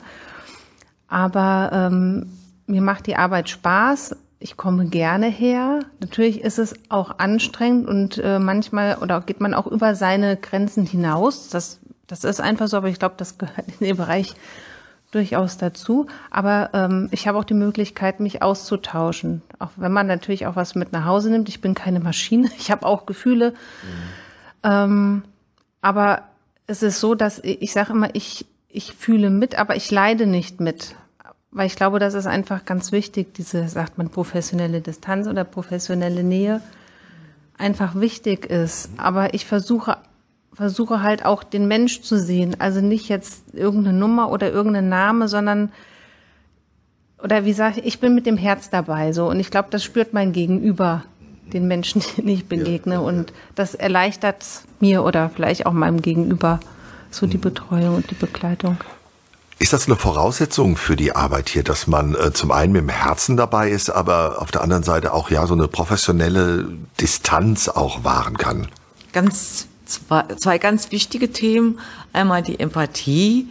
Aber 1.08 1.70
ähm, 1.72 2.32
mir 2.66 2.80
macht 2.80 3.06
die 3.06 3.16
Arbeit 3.16 3.48
Spaß. 3.50 4.16
Ich 4.38 4.56
komme 4.56 4.86
gerne 4.86 5.26
her. 5.26 5.80
Natürlich 6.00 6.40
ist 6.40 6.58
es 6.58 6.74
auch 6.88 7.18
anstrengend 7.18 7.86
und 7.86 8.18
äh, 8.18 8.38
manchmal 8.38 8.96
oder 8.98 9.20
geht 9.20 9.40
man 9.40 9.54
auch 9.54 9.66
über 9.66 9.94
seine 9.94 10.36
Grenzen 10.36 10.86
hinaus. 10.86 11.48
Das, 11.48 11.80
das 12.06 12.24
ist 12.24 12.40
einfach 12.40 12.66
so, 12.68 12.76
aber 12.76 12.88
ich 12.88 12.98
glaube, 12.98 13.14
das 13.18 13.38
gehört 13.38 13.66
in 13.78 13.86
den 13.86 13.96
Bereich 13.96 14.34
durchaus 15.12 15.58
dazu. 15.58 16.06
Aber 16.30 16.70
ähm, 16.72 17.08
ich 17.12 17.28
habe 17.28 17.38
auch 17.38 17.44
die 17.44 17.54
Möglichkeit, 17.54 18.18
mich 18.18 18.42
auszutauschen. 18.42 19.42
Auch 19.62 19.70
wenn 19.76 19.92
man 19.92 20.06
natürlich 20.06 20.46
auch 20.46 20.56
was 20.56 20.74
mit 20.74 20.92
nach 20.92 21.04
Hause 21.04 21.30
nimmt. 21.30 21.48
Ich 21.48 21.60
bin 21.60 21.74
keine 21.74 22.00
Maschine. 22.00 22.50
Ich 22.58 22.70
habe 22.70 22.84
auch 22.84 23.06
Gefühle. 23.06 23.50
Mhm. 23.50 23.56
Ähm, 24.64 25.22
aber 25.80 26.22
es 26.66 26.82
ist 26.82 27.00
so, 27.00 27.14
dass 27.14 27.38
ich, 27.38 27.62
ich 27.62 27.72
sage 27.72 27.92
immer, 27.92 28.14
ich, 28.14 28.46
ich 28.68 28.94
fühle 28.94 29.30
mit, 29.30 29.58
aber 29.58 29.76
ich 29.76 29.90
leide 29.90 30.26
nicht 30.26 30.60
mit. 30.60 30.96
Weil 31.50 31.66
ich 31.66 31.76
glaube, 31.76 31.98
das 31.98 32.14
ist 32.14 32.26
einfach 32.26 32.64
ganz 32.64 32.92
wichtig, 32.92 33.34
diese, 33.34 33.68
sagt 33.68 33.98
man, 33.98 34.08
professionelle 34.08 34.80
Distanz 34.80 35.28
oder 35.28 35.44
professionelle 35.44 36.24
Nähe 36.24 36.60
einfach 37.58 37.94
wichtig 37.94 38.46
ist. 38.46 38.90
Aber 38.96 39.34
ich 39.34 39.44
versuche, 39.46 39.98
versuche 40.52 41.02
halt 41.02 41.24
auch 41.24 41.44
den 41.44 41.68
Mensch 41.68 42.02
zu 42.02 42.18
sehen. 42.18 42.56
Also 42.58 42.80
nicht 42.80 43.08
jetzt 43.08 43.54
irgendeine 43.54 43.98
Nummer 43.98 44.30
oder 44.30 44.50
irgendein 44.50 44.88
Name, 44.88 45.28
sondern, 45.28 45.70
oder 47.22 47.44
wie 47.44 47.52
sage 47.52 47.80
ich, 47.80 47.86
ich 47.86 48.00
bin 48.00 48.14
mit 48.14 48.26
dem 48.26 48.36
Herz 48.36 48.70
dabei, 48.70 49.12
so. 49.12 49.28
Und 49.28 49.40
ich 49.40 49.50
glaube, 49.50 49.68
das 49.70 49.84
spürt 49.84 50.12
mein 50.12 50.32
Gegenüber, 50.32 51.04
den 51.52 51.68
Menschen, 51.68 52.02
denen 52.16 52.28
ich 52.28 52.46
begegne. 52.46 52.94
Ja, 52.94 53.00
ja, 53.00 53.06
ja. 53.06 53.08
Und 53.08 53.32
das 53.54 53.74
erleichtert 53.74 54.44
mir 54.80 55.04
oder 55.04 55.30
vielleicht 55.30 55.66
auch 55.66 55.72
meinem 55.72 56.02
Gegenüber 56.02 56.60
so 57.10 57.26
die 57.26 57.36
mhm. 57.36 57.42
Betreuung 57.42 57.96
und 57.96 58.10
die 58.10 58.14
Begleitung. 58.14 58.78
Ist 59.58 59.72
das 59.72 59.86
eine 59.86 59.96
Voraussetzung 59.96 60.76
für 60.76 60.96
die 60.96 61.14
Arbeit 61.14 61.48
hier, 61.48 61.62
dass 61.62 61.86
man 61.86 62.16
äh, 62.16 62.32
zum 62.32 62.50
einen 62.50 62.72
mit 62.72 62.82
dem 62.82 62.88
Herzen 62.88 63.36
dabei 63.36 63.70
ist, 63.70 63.90
aber 63.90 64.42
auf 64.42 64.50
der 64.50 64.62
anderen 64.62 64.82
Seite 64.82 65.12
auch 65.12 65.30
ja 65.30 65.46
so 65.46 65.54
eine 65.54 65.68
professionelle 65.68 66.68
Distanz 67.00 67.68
auch 67.68 68.02
wahren 68.02 68.38
kann? 68.38 68.66
Ganz 69.12 69.68
zwei, 69.84 70.24
zwei 70.36 70.58
ganz 70.58 70.90
wichtige 70.90 71.30
Themen. 71.30 71.78
Einmal 72.12 72.42
die 72.42 72.58
Empathie, 72.58 73.48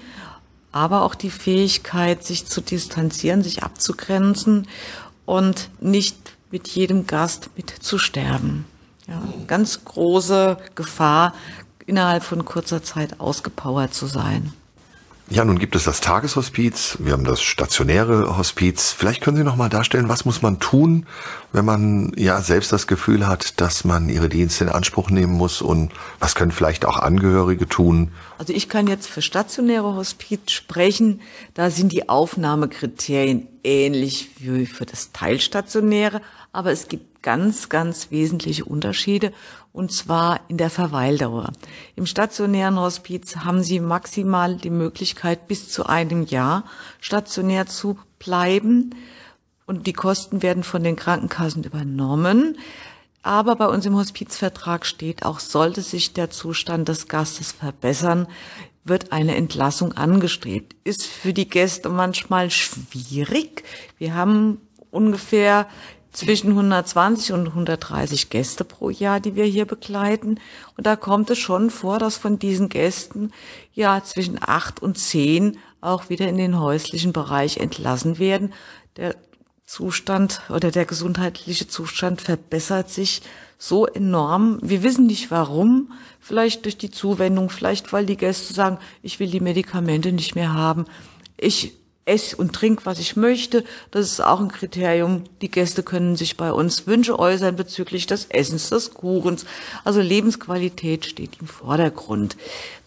aber 0.72 1.04
auch 1.04 1.16
die 1.16 1.30
Fähigkeit, 1.30 2.24
sich 2.24 2.46
zu 2.46 2.62
distanzieren, 2.62 3.44
sich 3.44 3.63
abzugrenzen 3.63 4.68
und 5.25 5.70
nicht 5.80 6.38
mit 6.50 6.68
jedem 6.68 7.08
Gast 7.08 7.50
mitzusterben. 7.56 8.66
Ja, 9.08 9.22
ganz 9.48 9.84
große 9.84 10.58
Gefahr, 10.75 11.34
innerhalb 11.86 12.24
von 12.24 12.46
kurzer 12.46 12.84
Zeit 12.84 13.20
ausgepowert 13.20 13.94
zu 13.94 14.06
sein. 14.06 14.54
Ja, 15.31 15.45
nun 15.45 15.59
gibt 15.59 15.77
es 15.77 15.85
das 15.85 16.01
Tageshospiz, 16.01 16.97
wir 17.00 17.13
haben 17.13 17.23
das 17.23 17.41
stationäre 17.41 18.38
Hospiz. 18.38 18.91
Vielleicht 18.91 19.21
können 19.21 19.38
Sie 19.38 19.45
noch 19.45 19.55
mal 19.55 19.69
darstellen, 19.69 20.09
was 20.09 20.25
muss 20.25 20.41
man 20.41 20.59
tun, 20.59 21.05
wenn 21.53 21.63
man 21.63 22.11
ja 22.17 22.41
selbst 22.41 22.73
das 22.73 22.85
Gefühl 22.85 23.25
hat, 23.25 23.61
dass 23.61 23.85
man 23.85 24.09
ihre 24.09 24.27
Dienste 24.27 24.65
in 24.65 24.69
Anspruch 24.69 25.09
nehmen 25.09 25.31
muss 25.31 25.61
und 25.61 25.93
was 26.19 26.35
können 26.35 26.51
vielleicht 26.51 26.83
auch 26.83 26.97
Angehörige 26.97 27.65
tun? 27.69 28.11
Also 28.39 28.51
ich 28.51 28.67
kann 28.67 28.88
jetzt 28.88 29.07
für 29.07 29.21
stationäre 29.21 29.95
Hospiz 29.95 30.51
sprechen. 30.51 31.21
Da 31.53 31.69
sind 31.69 31.93
die 31.93 32.09
Aufnahmekriterien 32.09 33.47
ähnlich 33.63 34.31
wie 34.39 34.65
für 34.65 34.85
das 34.85 35.13
Teilstationäre, 35.13 36.21
aber 36.51 36.73
es 36.73 36.89
gibt 36.89 37.11
ganz, 37.22 37.70
ganz 37.70 38.12
wesentliche 38.12 38.66
Unterschiede 38.66 39.32
und 39.74 39.92
zwar 39.92 40.40
in 40.48 40.58
der 40.58 40.70
Verweildauer. 40.70 41.51
Im 41.96 42.06
stationären 42.06 42.80
Hospiz 42.80 43.38
haben 43.38 43.63
Sie 43.63 43.80
maximal 43.80 44.56
die 44.56 44.70
Möglichkeit, 44.70 45.48
bis 45.48 45.70
zu 45.70 45.86
einem 45.86 46.25
Jahr 46.25 46.66
stationär 47.00 47.68
zu 47.68 47.98
bleiben 48.20 48.96
und 49.66 49.88
die 49.88 49.94
Kosten 49.94 50.42
werden 50.42 50.63
von 50.63 50.84
den 50.84 50.96
Krankenkassen 50.96 51.63
übernommen. 51.63 52.58
Aber 53.24 53.56
bei 53.56 53.68
uns 53.68 53.86
im 53.86 53.96
Hospizvertrag 53.96 54.86
steht 54.86 55.24
auch, 55.24 55.40
sollte 55.40 55.82
sich 55.82 56.13
der 56.13 56.32
Zustand 56.32 56.90
des 56.90 57.08
Gastes 57.08 57.51
verbessern, 57.51 58.28
wird 58.84 59.12
eine 59.12 59.36
Entlassung 59.36 59.94
angestrebt. 59.94 60.75
Ist 60.84 61.06
für 61.06 61.34
die 61.34 61.48
Gäste 61.48 61.90
manchmal 61.90 62.50
schwierig. 62.50 63.63
Wir 64.00 64.16
haben 64.16 64.60
ungefähr 64.90 65.68
zwischen 66.12 66.50
120 66.50 67.34
und 67.34 67.48
130 67.48 68.30
Gäste 68.30 68.63
pro 68.63 68.89
Jahr, 68.89 69.20
die 69.20 69.36
wir 69.36 69.46
hier 69.46 69.65
begleiten. 69.65 70.39
Und 70.77 70.86
da 70.86 70.96
kommt 70.96 71.30
es 71.30 71.39
schon 71.39 71.70
vor, 71.70 72.00
dass 72.00 72.18
von 72.18 72.38
diesen 72.38 72.70
Gästen 72.70 73.32
ja 73.74 74.03
zwischen 74.03 74.38
acht 74.41 74.82
und 74.82 74.98
zehn 74.98 75.58
auch 75.80 76.10
wieder 76.10 76.27
in 76.27 76.38
den 76.38 76.60
häuslichen 76.60 77.13
Bereich 77.13 77.58
entlassen 77.58 78.20
werden. 78.20 78.53
Der 78.98 79.15
Zustand 79.65 80.41
oder 80.50 80.70
der 80.70 80.86
gesundheitliche 80.86 81.68
Zustand 81.68 82.22
verbessert 82.22 82.89
sich 82.89 83.22
so 83.58 83.86
enorm. 83.86 84.60
Wir 84.62 84.84
wissen 84.84 85.08
nicht 85.08 85.32
warum. 85.32 85.94
Vielleicht 86.20 86.65
durch 86.65 86.77
die 86.77 86.91
Zuwendung, 86.91 87.50
vielleicht 87.50 87.94
weil 87.94 88.06
die 88.06 88.18
Gäste 88.18 88.53
sagen, 88.53 88.80
ich 89.01 89.20
will 89.20 89.30
die 89.30 89.39
Medikamente 89.39 90.12
nicht 90.12 90.36
mehr 90.36 90.53
haben. 90.53 90.86
Ich 91.38 91.74
esse 92.05 92.36
und 92.36 92.53
trink, 92.53 92.86
was 92.86 93.00
ich 93.00 93.15
möchte. 93.15 93.63
Das 93.91 94.05
ist 94.05 94.22
auch 94.22 94.39
ein 94.39 94.51
Kriterium. 94.51 95.24
Die 95.41 95.51
Gäste 95.51 95.84
können 95.84 96.15
sich 96.15 96.36
bei 96.36 96.51
uns 96.51 96.88
Wünsche 96.88 97.17
äußern 97.20 97.55
bezüglich 97.55 98.08
des 98.08 98.25
Essens, 98.25 98.70
des 98.70 98.93
Kuchens. 98.93 99.46
Also 99.84 100.01
Lebensqualität 100.01 101.05
steht 101.05 101.39
im 101.39 101.48
Vordergrund. 101.48 102.38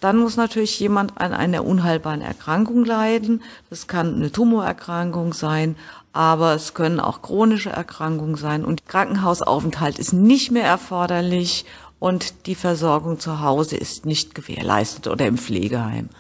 Dann 0.01 0.19
muss 0.19 0.37
natürlich 0.37 0.79
jemand 0.81 1.19
an 1.21 1.33
einer 1.33 1.65
unheilbaren 1.65 2.23
Erkrankung 2.23 2.85
leiden. 2.85 3.43
Das 3.71 3.87
kann 3.87 4.17
eine 4.17 4.33
Tumorerkrankung 4.33 5.33
sein, 5.33 5.77
aber 6.13 6.55
es 6.55 6.75
können 6.75 7.01
auch 7.01 7.23
chronische 7.23 7.71
Erkrankungen 7.71 8.37
sein. 8.37 8.65
Und 8.65 8.87
Krankenhausaufenthalt 8.89 9.99
ist 9.99 10.13
nicht 10.13 10.51
mehr 10.51 10.65
erforderlich 10.65 11.65
und 12.01 12.47
die 12.47 12.55
Versorgung 12.55 13.19
zu 13.19 13.41
Hause 13.41 13.77
ist 13.77 14.05
nicht 14.05 14.35
gewährleistet 14.35 15.07
oder 15.07 15.27
im 15.27 15.39
Pflegeheim. 15.39 16.11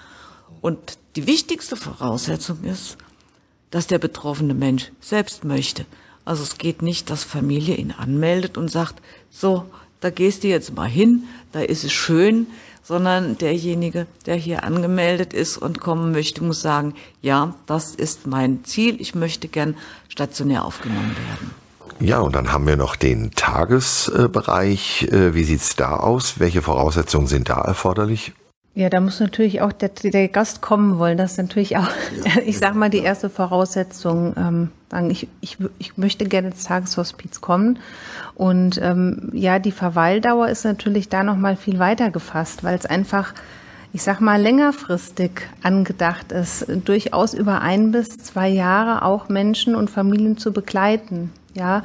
Und 0.62 0.96
die 1.16 1.26
wichtigste 1.26 1.76
Voraussetzung 1.76 2.64
ist, 2.64 2.96
dass 3.70 3.86
der 3.86 3.98
betroffene 3.98 4.54
Mensch 4.54 4.90
selbst 5.00 5.44
möchte. 5.44 5.86
Also 6.24 6.42
es 6.42 6.58
geht 6.58 6.82
nicht, 6.82 7.10
dass 7.10 7.24
Familie 7.24 7.76
ihn 7.76 7.92
anmeldet 7.92 8.56
und 8.56 8.70
sagt, 8.70 9.02
so, 9.30 9.64
da 10.00 10.10
gehst 10.10 10.44
du 10.44 10.48
jetzt 10.48 10.74
mal 10.74 10.88
hin, 10.88 11.24
da 11.52 11.60
ist 11.60 11.84
es 11.84 11.92
schön, 11.92 12.46
sondern 12.82 13.38
derjenige, 13.38 14.06
der 14.26 14.36
hier 14.36 14.62
angemeldet 14.62 15.32
ist 15.32 15.56
und 15.56 15.80
kommen 15.80 16.12
möchte, 16.12 16.44
muss 16.44 16.60
sagen, 16.60 16.94
ja, 17.22 17.54
das 17.66 17.94
ist 17.94 18.26
mein 18.26 18.64
Ziel, 18.64 19.00
ich 19.00 19.14
möchte 19.14 19.48
gern 19.48 19.76
stationär 20.08 20.64
aufgenommen 20.64 21.16
werden. 21.28 21.50
Ja, 22.00 22.20
und 22.20 22.34
dann 22.34 22.52
haben 22.52 22.66
wir 22.66 22.76
noch 22.76 22.96
den 22.96 23.30
Tagesbereich. 23.30 25.04
Äh, 25.10 25.34
wie 25.34 25.44
sieht's 25.44 25.76
da 25.76 25.96
aus? 25.96 26.38
Welche 26.38 26.60
Voraussetzungen 26.60 27.28
sind 27.28 27.48
da 27.48 27.60
erforderlich? 27.60 28.32
Ja, 28.76 28.88
da 28.88 29.00
muss 29.00 29.20
natürlich 29.20 29.60
auch 29.60 29.72
der, 29.72 29.90
der 29.90 30.26
Gast 30.28 30.60
kommen 30.60 30.98
wollen. 30.98 31.16
Das 31.16 31.32
ist 31.32 31.38
natürlich 31.38 31.76
auch, 31.76 31.88
ich 32.44 32.58
sag 32.58 32.74
mal, 32.74 32.90
die 32.90 32.98
erste 32.98 33.30
Voraussetzung. 33.30 34.34
Ähm, 34.36 34.70
sagen, 34.90 35.10
ich, 35.10 35.28
ich, 35.40 35.58
ich 35.78 35.96
möchte 35.96 36.24
gerne 36.24 36.48
ins 36.48 36.64
Tageshospiz 36.64 37.40
kommen. 37.40 37.78
Und 38.34 38.80
ähm, 38.82 39.30
ja, 39.32 39.58
die 39.58 39.72
Verweildauer 39.72 40.48
ist 40.48 40.64
natürlich 40.64 41.08
da 41.08 41.22
nochmal 41.22 41.56
viel 41.56 41.78
weiter 41.78 42.10
gefasst, 42.10 42.64
weil 42.64 42.76
es 42.76 42.86
einfach, 42.86 43.34
ich 43.92 44.02
sag 44.02 44.20
mal, 44.20 44.40
längerfristig 44.40 45.42
angedacht 45.62 46.32
ist, 46.32 46.66
durchaus 46.84 47.34
über 47.34 47.60
ein 47.60 47.92
bis 47.92 48.18
zwei 48.18 48.48
Jahre 48.48 49.04
auch 49.04 49.28
Menschen 49.28 49.76
und 49.76 49.90
Familien 49.90 50.36
zu 50.36 50.52
begleiten, 50.52 51.30
ja, 51.54 51.82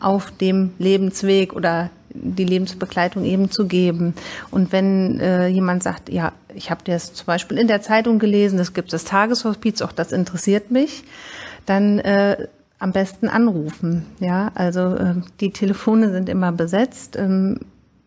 auf 0.00 0.30
dem 0.32 0.72
Lebensweg 0.78 1.54
oder 1.54 1.90
die 2.22 2.44
Lebensbegleitung 2.44 3.24
eben 3.24 3.50
zu 3.50 3.66
geben. 3.66 4.14
Und 4.50 4.72
wenn 4.72 5.20
äh, 5.20 5.46
jemand 5.48 5.82
sagt, 5.82 6.08
ja, 6.08 6.32
ich 6.54 6.70
habe 6.70 6.80
das 6.84 7.14
zum 7.14 7.26
Beispiel 7.26 7.58
in 7.58 7.68
der 7.68 7.82
Zeitung 7.82 8.18
gelesen, 8.18 8.58
es 8.58 8.74
gibt 8.74 8.92
das 8.92 9.04
Tageshospiz, 9.04 9.82
auch 9.82 9.92
das 9.92 10.12
interessiert 10.12 10.70
mich, 10.70 11.04
dann 11.66 11.98
äh, 11.98 12.48
am 12.78 12.92
besten 12.92 13.28
anrufen. 13.28 14.06
Ja, 14.20 14.50
also 14.54 14.94
äh, 14.94 15.14
die 15.40 15.50
Telefone 15.50 16.10
sind 16.10 16.28
immer 16.28 16.52
besetzt 16.52 17.16
ähm, 17.16 17.60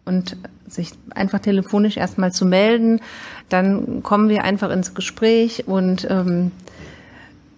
und 0.06 0.38
sich 0.68 0.92
einfach 1.16 1.40
telefonisch 1.40 1.98
erstmal 1.98 2.32
zu 2.32 2.46
melden, 2.46 3.02
dann 3.50 4.04
kommen 4.04 4.30
wir 4.30 4.44
einfach 4.44 4.70
ins 4.70 4.94
Gespräch 4.94 5.68
und 5.68 6.08
ähm, 6.10 6.52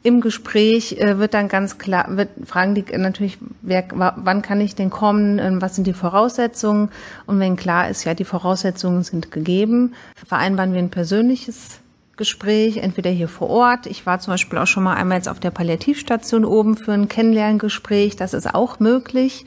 im 0.04 0.22
Gespräch 0.22 0.94
äh, 0.94 1.20
wird 1.20 1.34
dann 1.34 1.48
ganz 1.48 1.78
klar, 1.78 2.06
wird, 2.10 2.30
fragen 2.46 2.74
die 2.74 2.84
natürlich, 2.98 3.38
wer, 3.62 3.86
wann 3.92 4.42
kann 4.42 4.60
ich 4.60 4.76
denn 4.76 4.90
kommen, 4.90 5.38
ähm, 5.38 5.62
was 5.62 5.76
sind 5.76 5.86
die 5.86 5.94
Voraussetzungen? 5.94 6.90
Und 7.28 7.40
wenn 7.40 7.56
klar 7.56 7.90
ist, 7.90 8.04
ja, 8.04 8.14
die 8.14 8.26
Voraussetzungen 8.26 9.04
sind 9.04 9.32
gegeben, 9.32 9.94
vereinbaren 10.26 10.74
wir 10.74 10.80
ein 10.80 10.90
persönliches 10.90 11.80
Gespräch, 12.18 12.78
entweder 12.78 13.10
hier 13.10 13.28
vor 13.28 13.50
Ort. 13.50 13.86
Ich 13.86 14.06
war 14.06 14.20
zum 14.20 14.34
Beispiel 14.34 14.60
auch 14.60 14.68
schon 14.68 14.84
mal 14.84 14.96
einmal 14.96 15.18
jetzt 15.18 15.30
auf 15.30 15.40
der 15.40 15.52
Palliativstation 15.52 16.46
oben 16.46 16.78
für 16.78 16.94
ein 16.94 17.08
Kennenlerngespräch. 17.08 18.16
Das 18.16 18.34
ist 18.34 18.54
auch 18.54 18.80
möglich. 18.80 19.46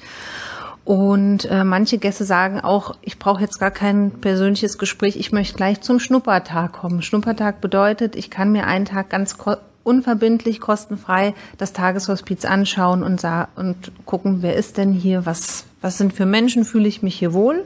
Und 0.84 1.46
äh, 1.46 1.64
manche 1.64 1.98
Gäste 1.98 2.24
sagen 2.24 2.60
auch, 2.60 2.94
ich 3.00 3.18
brauche 3.18 3.40
jetzt 3.40 3.58
gar 3.58 3.70
kein 3.70 4.10
persönliches 4.20 4.76
Gespräch, 4.76 5.16
ich 5.16 5.32
möchte 5.32 5.56
gleich 5.56 5.80
zum 5.80 5.98
Schnuppertag 5.98 6.72
kommen. 6.72 7.00
Schnuppertag 7.00 7.60
bedeutet, 7.60 8.16
ich 8.16 8.30
kann 8.30 8.52
mir 8.52 8.66
einen 8.66 8.84
Tag 8.84 9.08
ganz 9.08 9.38
unverbindlich, 9.84 10.60
kostenfrei 10.60 11.34
das 11.58 11.72
Tageshospiz 11.72 12.44
anschauen 12.44 13.02
und, 13.02 13.22
und 13.54 13.92
gucken, 14.06 14.38
wer 14.40 14.56
ist 14.56 14.78
denn 14.78 14.92
hier, 14.92 15.26
was, 15.26 15.64
was 15.80 15.98
sind 15.98 16.12
für 16.12 16.26
Menschen, 16.26 16.64
fühle 16.64 16.88
ich 16.88 17.02
mich 17.02 17.16
hier 17.16 17.32
wohl. 17.32 17.64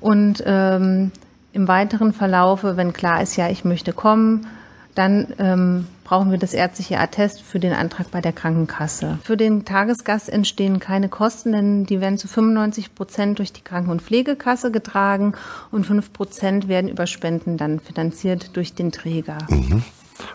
Und 0.00 0.42
ähm, 0.44 1.12
im 1.52 1.68
weiteren 1.68 2.12
Verlaufe, 2.12 2.76
wenn 2.76 2.92
klar 2.92 3.22
ist, 3.22 3.36
ja, 3.36 3.48
ich 3.48 3.64
möchte 3.64 3.92
kommen, 3.92 4.46
dann 4.94 5.28
ähm, 5.38 5.86
brauchen 6.04 6.32
wir 6.32 6.38
das 6.38 6.52
ärztliche 6.52 6.98
Attest 6.98 7.40
für 7.42 7.60
den 7.60 7.72
Antrag 7.72 8.10
bei 8.10 8.20
der 8.20 8.32
Krankenkasse. 8.32 9.18
Für 9.22 9.36
den 9.36 9.64
Tagesgast 9.64 10.28
entstehen 10.28 10.80
keine 10.80 11.08
Kosten, 11.08 11.52
denn 11.52 11.86
die 11.86 12.00
werden 12.00 12.18
zu 12.18 12.26
95 12.26 12.94
Prozent 12.94 13.38
durch 13.38 13.52
die 13.52 13.62
Kranken- 13.62 13.90
und 13.90 14.02
Pflegekasse 14.02 14.72
getragen 14.72 15.34
und 15.70 15.86
5 15.86 16.12
Prozent 16.12 16.68
werden 16.68 16.90
über 16.90 17.06
Spenden 17.06 17.56
dann 17.56 17.78
finanziert 17.78 18.56
durch 18.56 18.74
den 18.74 18.90
Träger. 18.90 19.38
Mhm. 19.48 19.84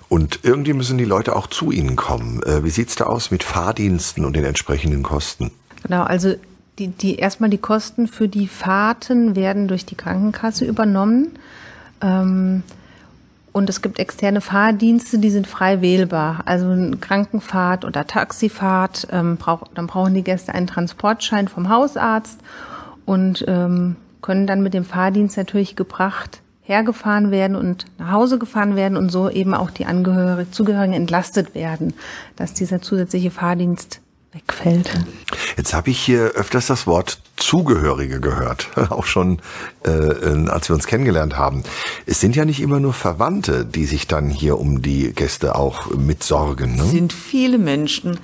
Und 0.10 0.40
irgendwie 0.44 0.74
müssen 0.74 0.98
die 0.98 1.06
Leute 1.06 1.36
auch 1.36 1.48
zu 1.48 1.72
Ihnen 1.72 1.96
kommen. 1.96 2.42
Äh, 2.44 2.64
wie 2.64 2.70
sieht 2.70 2.90
es 2.90 2.96
da 2.96 3.06
aus 3.06 3.32
mit 3.32 3.44
Fahrdiensten 3.44 4.26
und 4.26 4.36
den 4.36 4.46
entsprechenden 4.46 5.04
Kosten? 5.04 5.52
Genau, 5.84 6.04
also 6.04 6.36
die, 6.80 6.88
die 6.88 7.16
erstmal 7.16 7.50
die 7.50 7.58
Kosten 7.58 8.08
für 8.08 8.28
die 8.28 8.48
Fahrten 8.48 9.36
werden 9.36 9.68
durch 9.68 9.86
die 9.86 9.96
Krankenkasse 9.96 10.66
übernommen. 10.66 11.30
Ähm, 12.02 12.64
und 13.52 13.70
es 13.70 13.82
gibt 13.82 14.00
externe 14.00 14.42
Fahrdienste, 14.42 15.18
die 15.18 15.30
sind 15.30 15.48
frei 15.48 15.82
wählbar. 15.82 16.42
Also 16.46 16.70
eine 16.70 16.98
Krankenfahrt 16.98 17.86
oder 17.86 18.06
Taxifahrt, 18.06 19.08
ähm, 19.12 19.38
dann 19.74 19.88
brauchen 19.88 20.14
die 20.14 20.24
Gäste 20.24 20.54
einen 20.54 20.68
Transportschein 20.68 21.48
vom 21.48 21.70
Hausarzt 21.70 22.40
und 23.06 23.46
ähm, 23.48 23.96
können 24.22 24.46
dann 24.46 24.62
mit 24.62 24.74
dem 24.74 24.84
Fahrdienst 24.84 25.38
natürlich 25.38 25.78
gebracht 25.78 26.42
hergefahren 26.66 27.32
werden 27.32 27.56
und 27.56 27.86
nach 27.98 28.12
Hause 28.12 28.40
gefahren 28.40 28.76
werden 28.76 28.98
und 28.98 29.10
so 29.10 29.30
eben 29.30 29.54
auch 29.54 29.70
die 29.70 29.86
Angehörigen, 29.86 30.52
Zugehörigen 30.52 30.94
entlastet 30.94 31.56
werden, 31.56 31.94
dass 32.36 32.54
dieser 32.54 32.82
zusätzliche 32.82 33.32
Fahrdienst 33.32 34.02
wegfällt. 34.34 34.90
Jetzt 35.56 35.74
habe 35.74 35.92
ich 35.92 36.00
hier 36.00 36.32
öfters 36.36 36.68
das 36.68 36.88
Wort 36.88 37.20
Zugehörige 37.38 38.20
gehört, 38.20 38.70
auch 38.90 39.06
schon 39.06 39.40
äh, 39.84 39.90
als 40.50 40.70
wir 40.70 40.76
uns 40.76 40.88
kennengelernt 40.88 41.38
haben. 41.38 41.64
Es 42.06 42.20
sind 42.20 42.36
ja 42.36 42.46
nicht 42.46 42.62
immer 42.62 42.80
nur 42.80 42.94
Verwandte, 42.94 43.64
die 43.64 43.86
sich 43.86 44.08
dann 44.08 44.30
hier 44.30 44.60
um 44.60 44.82
die 44.82 45.14
Gäste 45.14 45.56
auch 45.56 45.92
mitsorgen. 45.92 46.76
Ne? 46.76 46.84
Es 46.84 46.92
sind 46.92 47.14
viele 47.14 47.58
Menschen, 47.58 48.20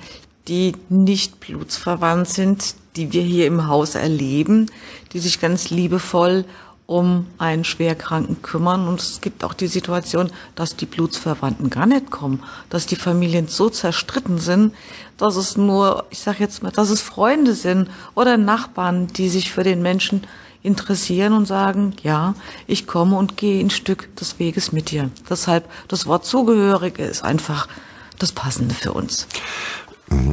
die 0.48 0.74
nicht 0.88 1.40
blutsverwandt 1.40 2.28
sind, 2.28 2.74
die 2.96 3.12
wir 3.12 3.22
hier 3.22 3.46
im 3.46 3.68
Haus 3.68 3.94
erleben, 3.94 4.70
die 5.12 5.20
sich 5.20 5.40
ganz 5.40 5.70
liebevoll 5.70 6.44
um 6.92 7.26
einen 7.38 7.64
Schwerkranken 7.64 8.42
kümmern. 8.42 8.86
Und 8.86 9.00
es 9.00 9.22
gibt 9.22 9.44
auch 9.44 9.54
die 9.54 9.66
Situation, 9.66 10.30
dass 10.54 10.76
die 10.76 10.84
Blutsverwandten 10.84 11.70
gar 11.70 11.86
nicht 11.86 12.10
kommen, 12.10 12.42
dass 12.68 12.84
die 12.84 12.96
Familien 12.96 13.48
so 13.48 13.70
zerstritten 13.70 14.38
sind, 14.38 14.74
dass 15.16 15.36
es 15.36 15.56
nur, 15.56 16.04
ich 16.10 16.18
sage 16.18 16.40
jetzt 16.40 16.62
mal, 16.62 16.70
dass 16.70 16.90
es 16.90 17.00
Freunde 17.00 17.54
sind 17.54 17.88
oder 18.14 18.36
Nachbarn, 18.36 19.06
die 19.06 19.30
sich 19.30 19.50
für 19.50 19.64
den 19.64 19.80
Menschen 19.80 20.26
interessieren 20.62 21.32
und 21.32 21.46
sagen, 21.46 21.94
ja, 22.02 22.34
ich 22.66 22.86
komme 22.86 23.16
und 23.16 23.38
gehe 23.38 23.64
ein 23.64 23.70
Stück 23.70 24.14
des 24.16 24.38
Weges 24.38 24.70
mit 24.70 24.90
dir. 24.90 25.10
Deshalb 25.30 25.68
das 25.88 26.06
Wort 26.06 26.26
Zugehörige 26.26 27.04
ist 27.04 27.24
einfach 27.24 27.68
das 28.18 28.32
Passende 28.32 28.74
für 28.74 28.92
uns. 28.92 29.26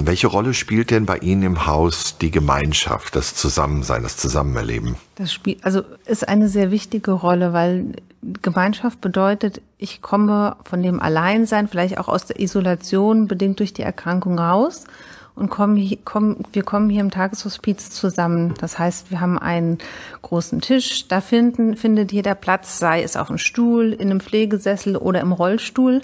Welche 0.05 0.27
Rolle 0.27 0.53
spielt 0.53 0.91
denn 0.91 1.05
bei 1.05 1.17
Ihnen 1.17 1.43
im 1.43 1.65
Haus 1.65 2.17
die 2.17 2.31
Gemeinschaft, 2.31 3.15
das 3.15 3.35
Zusammensein, 3.35 4.03
das 4.03 4.17
Zusammenerleben? 4.17 4.95
Das 5.15 5.31
spielt, 5.31 5.63
also 5.63 5.83
ist 6.05 6.27
eine 6.27 6.49
sehr 6.49 6.71
wichtige 6.71 7.11
Rolle, 7.11 7.53
weil 7.53 7.93
Gemeinschaft 8.41 8.99
bedeutet, 9.01 9.61
ich 9.77 10.01
komme 10.01 10.57
von 10.63 10.83
dem 10.83 10.99
Alleinsein, 10.99 11.67
vielleicht 11.67 11.97
auch 11.97 12.07
aus 12.07 12.25
der 12.25 12.39
Isolation 12.39 13.27
bedingt 13.27 13.59
durch 13.59 13.73
die 13.73 13.81
Erkrankung 13.81 14.37
raus 14.37 14.85
und 15.39 15.49
kommen, 15.49 15.97
kommen, 16.03 16.43
wir 16.51 16.63
kommen 16.63 16.89
hier 16.89 16.99
im 16.99 17.11
Tageshospiz 17.11 17.91
zusammen. 17.91 18.55
Das 18.59 18.77
heißt, 18.77 19.09
wir 19.09 19.21
haben 19.21 19.39
einen 19.39 19.77
großen 20.21 20.59
Tisch, 20.59 21.07
da 21.07 21.21
finden, 21.21 21.77
findet 21.77 22.11
jeder 22.11 22.35
Platz, 22.35 22.77
sei 22.77 23.01
es 23.01 23.15
auf 23.15 23.27
dem 23.27 23.37
Stuhl, 23.37 23.93
in 23.93 24.11
einem 24.11 24.19
Pflegesessel 24.19 24.97
oder 24.97 25.21
im 25.21 25.31
Rollstuhl. 25.31 26.01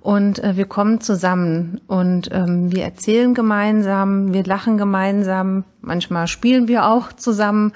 Und 0.00 0.42
äh, 0.42 0.56
wir 0.56 0.64
kommen 0.64 1.00
zusammen 1.00 1.80
und 1.86 2.30
ähm, 2.32 2.72
wir 2.72 2.84
erzählen 2.84 3.34
gemeinsam, 3.34 4.32
wir 4.32 4.44
lachen 4.44 4.78
gemeinsam, 4.78 5.64
manchmal 5.82 6.26
spielen 6.26 6.68
wir 6.68 6.86
auch 6.86 7.12
zusammen, 7.12 7.72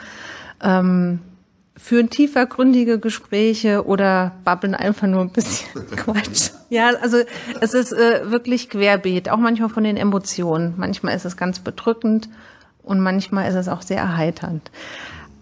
ähm, 0.63 1.21
führen 1.77 2.09
tiefergründige 2.09 2.99
Gespräche 2.99 3.85
oder 3.85 4.33
babbeln 4.45 4.75
einfach 4.75 5.07
nur 5.07 5.21
ein 5.21 5.31
bisschen 5.31 5.69
Quatsch. 5.97 6.51
Ja, 6.71 6.93
also 7.03 7.19
es 7.61 7.75
ist 7.75 7.93
äh, 7.93 8.31
wirklich 8.31 8.71
querbeet, 8.71 9.29
auch 9.29 9.37
manchmal 9.37 9.69
von 9.69 9.85
den 9.85 9.99
Emotionen. 9.99 10.75
Manchmal 10.79 11.15
ist 11.15 11.27
es 11.27 11.37
ganz 11.37 11.59
bedrückend 11.59 12.31
und 12.83 13.01
manchmal 13.01 13.49
ist 13.49 13.55
es 13.55 13.69
auch 13.69 13.83
sehr 13.83 13.99
erheiternd. 13.99 14.71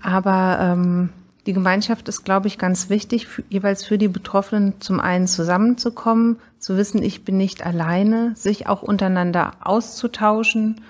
Aber 0.03 0.59
ähm, 0.61 1.11
die 1.47 1.53
Gemeinschaft 1.53 2.09
ist, 2.09 2.25
glaube 2.25 2.49
ich, 2.49 2.59
ganz 2.59 2.89
wichtig, 2.89 3.27
für, 3.27 3.45
jeweils 3.49 3.85
für 3.85 3.99
die 3.99 4.09
Betroffenen 4.09 4.81
zum 4.81 5.01
einen 5.01 5.27
zusammenzukommen, 5.27 6.39
zu 6.63 6.77
wissen, 6.77 7.03
ich 7.03 7.25
bin 7.25 7.37
nicht 7.37 7.67
alleine, 7.67 8.35
sich 8.37 8.69
auch 8.69 8.83
untereinander 8.83 9.51
auszutauschen. 9.61 10.81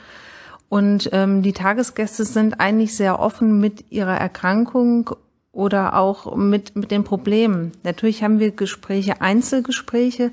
Und 0.68 1.08
ähm, 1.12 1.42
die 1.42 1.54
Tagesgäste 1.54 2.24
sind 2.24 2.60
eigentlich 2.60 2.94
sehr 2.94 3.18
offen 3.18 3.58
mit 3.58 3.90
ihrer 3.90 4.16
Erkrankung 4.16 5.10
oder 5.50 5.96
auch 5.96 6.36
mit, 6.36 6.76
mit 6.76 6.90
den 6.90 7.04
Problemen. 7.04 7.72
Natürlich 7.82 8.22
haben 8.22 8.38
wir 8.38 8.50
Gespräche, 8.50 9.20
Einzelgespräche, 9.20 10.30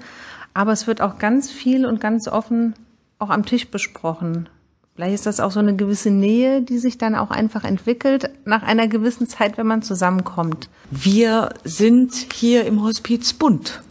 aber 0.53 0.73
es 0.73 0.87
wird 0.87 1.01
auch 1.01 1.17
ganz 1.17 1.49
viel 1.49 1.85
und 1.85 2.01
ganz 2.01 2.27
offen 2.27 2.73
auch 3.17 3.29
am 3.29 3.45
Tisch 3.45 3.69
besprochen. 3.69 4.49
Vielleicht 4.95 5.15
ist 5.15 5.25
das 5.25 5.39
auch 5.39 5.51
so 5.51 5.61
eine 5.61 5.77
gewisse 5.77 6.11
Nähe, 6.11 6.61
die 6.61 6.79
sich 6.79 6.97
dann 6.97 7.15
auch 7.15 7.31
einfach 7.31 7.63
entwickelt 7.63 8.29
nach 8.43 8.63
einer 8.63 8.89
gewissen 8.89 9.27
Zeit, 9.27 9.57
wenn 9.57 9.67
man 9.67 9.81
zusammenkommt. 9.81 10.69
Wir 10.91 11.49
sind 11.63 12.13
hier 12.33 12.65
im 12.65 12.83
Hospiz 12.83 13.31
bunt. 13.31 13.81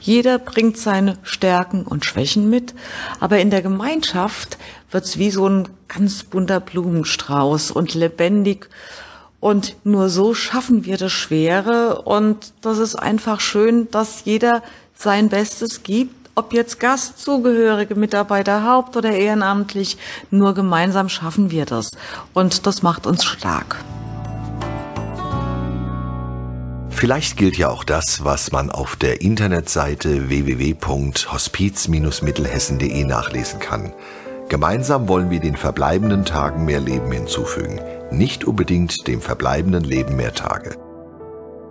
Jeder 0.00 0.38
bringt 0.38 0.76
seine 0.76 1.18
Stärken 1.22 1.82
und 1.84 2.04
Schwächen 2.04 2.50
mit, 2.50 2.74
aber 3.20 3.38
in 3.38 3.50
der 3.50 3.62
Gemeinschaft 3.62 4.58
wird's 4.90 5.18
wie 5.18 5.30
so 5.30 5.48
ein 5.48 5.68
ganz 5.88 6.24
bunter 6.24 6.60
Blumenstrauß 6.60 7.70
und 7.70 7.94
lebendig. 7.94 8.68
Und 9.40 9.76
nur 9.84 10.08
so 10.08 10.34
schaffen 10.34 10.84
wir 10.84 10.96
das 10.96 11.12
Schwere. 11.12 12.02
Und 12.02 12.52
das 12.62 12.78
ist 12.78 12.96
einfach 12.96 13.40
schön, 13.40 13.90
dass 13.90 14.24
jeder 14.24 14.62
sein 14.94 15.28
Bestes 15.28 15.82
gibt 15.82 16.24
ob 16.34 16.52
jetzt 16.52 16.80
Gastzugehörige, 16.80 17.94
Mitarbeiter, 17.94 18.64
haupt- 18.64 18.96
oder 18.96 19.12
ehrenamtlich, 19.12 19.96
nur 20.30 20.54
gemeinsam 20.54 21.08
schaffen 21.08 21.50
wir 21.50 21.64
das. 21.64 21.90
Und 22.32 22.66
das 22.66 22.82
macht 22.82 23.06
uns 23.06 23.24
stark. 23.24 23.76
Vielleicht 27.04 27.36
gilt 27.36 27.58
ja 27.58 27.68
auch 27.68 27.84
das, 27.84 28.24
was 28.24 28.50
man 28.50 28.70
auf 28.70 28.96
der 28.96 29.20
Internetseite 29.20 30.30
www.hospiz-mittelhessen.de 30.30 33.04
nachlesen 33.04 33.60
kann. 33.60 33.92
Gemeinsam 34.48 35.06
wollen 35.06 35.28
wir 35.28 35.38
den 35.38 35.54
verbleibenden 35.54 36.24
Tagen 36.24 36.64
mehr 36.64 36.80
Leben 36.80 37.12
hinzufügen, 37.12 37.78
nicht 38.10 38.46
unbedingt 38.46 39.06
dem 39.06 39.20
verbleibenden 39.20 39.84
Leben 39.84 40.16
mehr 40.16 40.32
Tage. 40.32 40.78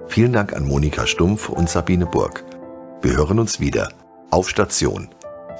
Vielen 0.07 0.33
Dank 0.33 0.53
an 0.53 0.67
Monika 0.67 1.07
Stumpf 1.07 1.49
und 1.49 1.67
Sabine 1.67 2.05
Burg. 2.05 2.43
Wir 3.01 3.17
hören 3.17 3.39
uns 3.39 3.59
wieder 3.59 3.89
auf 4.29 4.47
Station. 4.47 5.09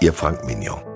Ihr 0.02 0.14
Frank 0.14 0.46
Mignon. 0.46 0.93